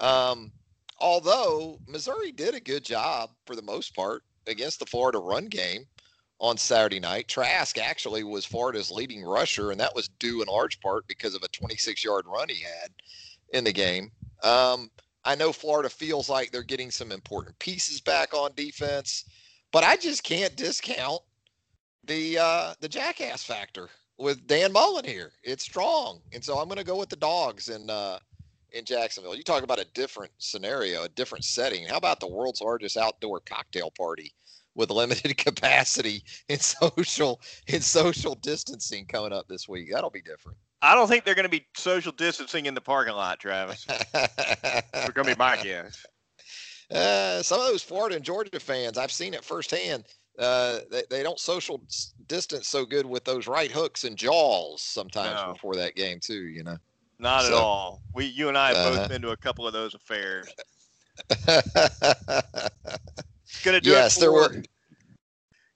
Um, 0.00 0.52
although 0.98 1.78
Missouri 1.86 2.32
did 2.32 2.54
a 2.54 2.60
good 2.60 2.84
job 2.84 3.30
for 3.46 3.54
the 3.54 3.62
most 3.62 3.94
part 3.94 4.22
against 4.46 4.78
the 4.78 4.86
Florida 4.86 5.18
run 5.18 5.46
game 5.46 5.86
on 6.40 6.56
Saturday 6.56 6.98
night. 6.98 7.28
Trask 7.28 7.78
actually 7.78 8.24
was 8.24 8.44
Florida's 8.44 8.90
leading 8.90 9.22
rusher, 9.22 9.70
and 9.70 9.80
that 9.80 9.94
was 9.94 10.08
due 10.18 10.42
in 10.42 10.48
large 10.48 10.80
part 10.80 11.06
because 11.06 11.34
of 11.34 11.42
a 11.42 11.48
26 11.48 12.02
yard 12.02 12.24
run 12.26 12.48
he 12.48 12.62
had 12.62 12.90
in 13.52 13.64
the 13.64 13.72
game. 13.72 14.10
Um, 14.42 14.90
I 15.24 15.34
know 15.34 15.52
Florida 15.52 15.90
feels 15.90 16.30
like 16.30 16.50
they're 16.50 16.62
getting 16.62 16.90
some 16.90 17.12
important 17.12 17.58
pieces 17.58 18.00
back 18.00 18.32
on 18.32 18.52
defense, 18.56 19.26
but 19.70 19.84
I 19.84 19.96
just 19.96 20.24
can't 20.24 20.56
discount 20.56 21.20
the 22.04 22.38
uh, 22.38 22.74
the 22.80 22.88
jackass 22.88 23.44
factor 23.44 23.90
with 24.18 24.46
Dan 24.46 24.72
Mullen 24.72 25.04
here. 25.04 25.32
It's 25.42 25.62
strong, 25.62 26.20
and 26.32 26.42
so 26.42 26.58
I'm 26.58 26.68
going 26.68 26.78
to 26.78 26.84
go 26.84 26.96
with 26.96 27.10
the 27.10 27.16
dogs 27.16 27.68
and 27.68 27.90
uh, 27.90 28.18
in 28.72 28.84
Jacksonville. 28.84 29.34
You 29.34 29.42
talk 29.42 29.62
about 29.62 29.78
a 29.80 29.86
different 29.94 30.32
scenario, 30.38 31.02
a 31.04 31.08
different 31.08 31.44
setting. 31.44 31.86
How 31.86 31.96
about 31.96 32.20
the 32.20 32.28
world's 32.28 32.60
largest 32.60 32.96
outdoor 32.96 33.40
cocktail 33.40 33.90
party 33.90 34.32
with 34.74 34.90
limited 34.90 35.36
capacity 35.36 36.22
and 36.48 36.60
social 36.60 37.40
and 37.68 37.82
social 37.82 38.34
distancing 38.36 39.06
coming 39.06 39.32
up 39.32 39.48
this 39.48 39.68
week? 39.68 39.90
That'll 39.92 40.10
be 40.10 40.22
different. 40.22 40.58
I 40.82 40.94
don't 40.94 41.08
think 41.08 41.24
they're 41.24 41.34
going 41.34 41.44
to 41.44 41.50
be 41.50 41.66
social 41.76 42.12
distancing 42.12 42.66
in 42.66 42.74
the 42.74 42.80
parking 42.80 43.14
lot, 43.14 43.38
Travis. 43.38 43.84
They're 43.84 45.12
going 45.12 45.26
to 45.28 45.34
be 45.34 45.38
my 45.38 45.56
guess. 45.62 46.06
Uh, 46.90 47.42
some 47.42 47.60
of 47.60 47.66
those 47.66 47.82
Florida 47.82 48.16
and 48.16 48.24
Georgia 48.24 48.58
fans, 48.58 48.98
I've 48.98 49.12
seen 49.12 49.34
it 49.34 49.44
firsthand. 49.44 50.04
Uh, 50.38 50.80
they, 50.90 51.02
they 51.10 51.22
don't 51.22 51.38
social 51.38 51.82
distance 52.28 52.66
so 52.66 52.86
good 52.86 53.04
with 53.04 53.24
those 53.24 53.46
right 53.46 53.70
hooks 53.70 54.04
and 54.04 54.16
jaws 54.16 54.80
sometimes 54.80 55.38
No. 55.40 55.52
before 55.52 55.74
that 55.76 55.94
game 55.96 56.18
too. 56.18 56.48
You 56.48 56.64
know. 56.64 56.78
Not 57.20 57.44
at 57.44 57.52
all. 57.52 58.00
We, 58.14 58.24
you 58.24 58.48
and 58.48 58.56
I 58.56 58.68
have 58.68 58.76
Uh-huh. 58.78 58.96
both 59.00 59.08
been 59.10 59.22
to 59.22 59.30
a 59.30 59.36
couple 59.36 59.66
of 59.66 59.72
those 59.74 59.94
affairs. 59.94 60.48
Gonna 63.62 63.80
do 63.80 63.90
yes, 63.90 64.16
it 64.16 64.20
there 64.20 64.30
for, 64.30 64.32
were. 64.32 64.62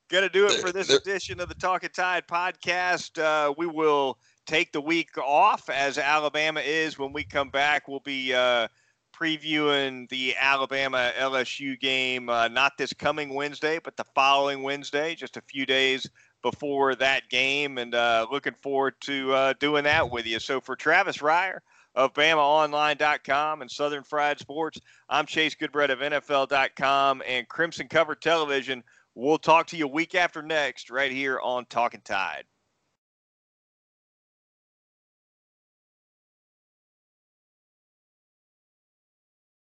Gonna 0.08 0.28
do 0.30 0.46
it 0.46 0.50
There- 0.52 0.58
for 0.60 0.72
this 0.72 0.88
there- 0.88 0.96
edition 0.98 1.40
of 1.40 1.48
the 1.48 1.54
Talking 1.54 1.90
Tide 1.90 2.26
podcast. 2.26 3.18
Uh, 3.22 3.52
we 3.58 3.66
will 3.66 4.18
take 4.46 4.72
the 4.72 4.80
week 4.80 5.16
off 5.18 5.68
as 5.68 5.98
Alabama 5.98 6.60
is. 6.60 6.98
When 6.98 7.12
we 7.12 7.24
come 7.24 7.50
back, 7.50 7.88
we'll 7.88 8.00
be 8.00 8.32
uh, 8.32 8.68
previewing 9.14 10.08
the 10.08 10.34
Alabama 10.38 11.12
LSU 11.18 11.78
game, 11.78 12.28
uh, 12.30 12.48
not 12.48 12.72
this 12.78 12.92
coming 12.94 13.34
Wednesday, 13.34 13.78
but 13.82 13.96
the 13.96 14.04
following 14.14 14.62
Wednesday, 14.62 15.14
just 15.14 15.36
a 15.36 15.42
few 15.42 15.66
days 15.66 16.08
before 16.44 16.94
that 16.94 17.28
game, 17.30 17.78
and 17.78 17.94
uh, 17.94 18.26
looking 18.30 18.52
forward 18.62 18.94
to 19.00 19.32
uh, 19.32 19.54
doing 19.58 19.82
that 19.84 20.10
with 20.10 20.26
you. 20.26 20.38
So 20.38 20.60
for 20.60 20.76
Travis 20.76 21.16
Reier 21.18 21.60
of 21.94 22.12
BamaOnline.com 22.12 23.62
and 23.62 23.70
Southern 23.70 24.04
Fried 24.04 24.38
Sports, 24.38 24.78
I'm 25.08 25.24
Chase 25.24 25.54
Goodbread 25.54 25.88
of 25.88 26.00
NFL.com 26.00 27.22
and 27.26 27.48
Crimson 27.48 27.88
Cover 27.88 28.14
Television. 28.14 28.84
We'll 29.14 29.38
talk 29.38 29.66
to 29.68 29.76
you 29.78 29.88
week 29.88 30.14
after 30.14 30.42
next 30.42 30.90
right 30.90 31.10
here 31.10 31.40
on 31.40 31.64
Talking 31.64 32.02
Tide. 32.04 32.44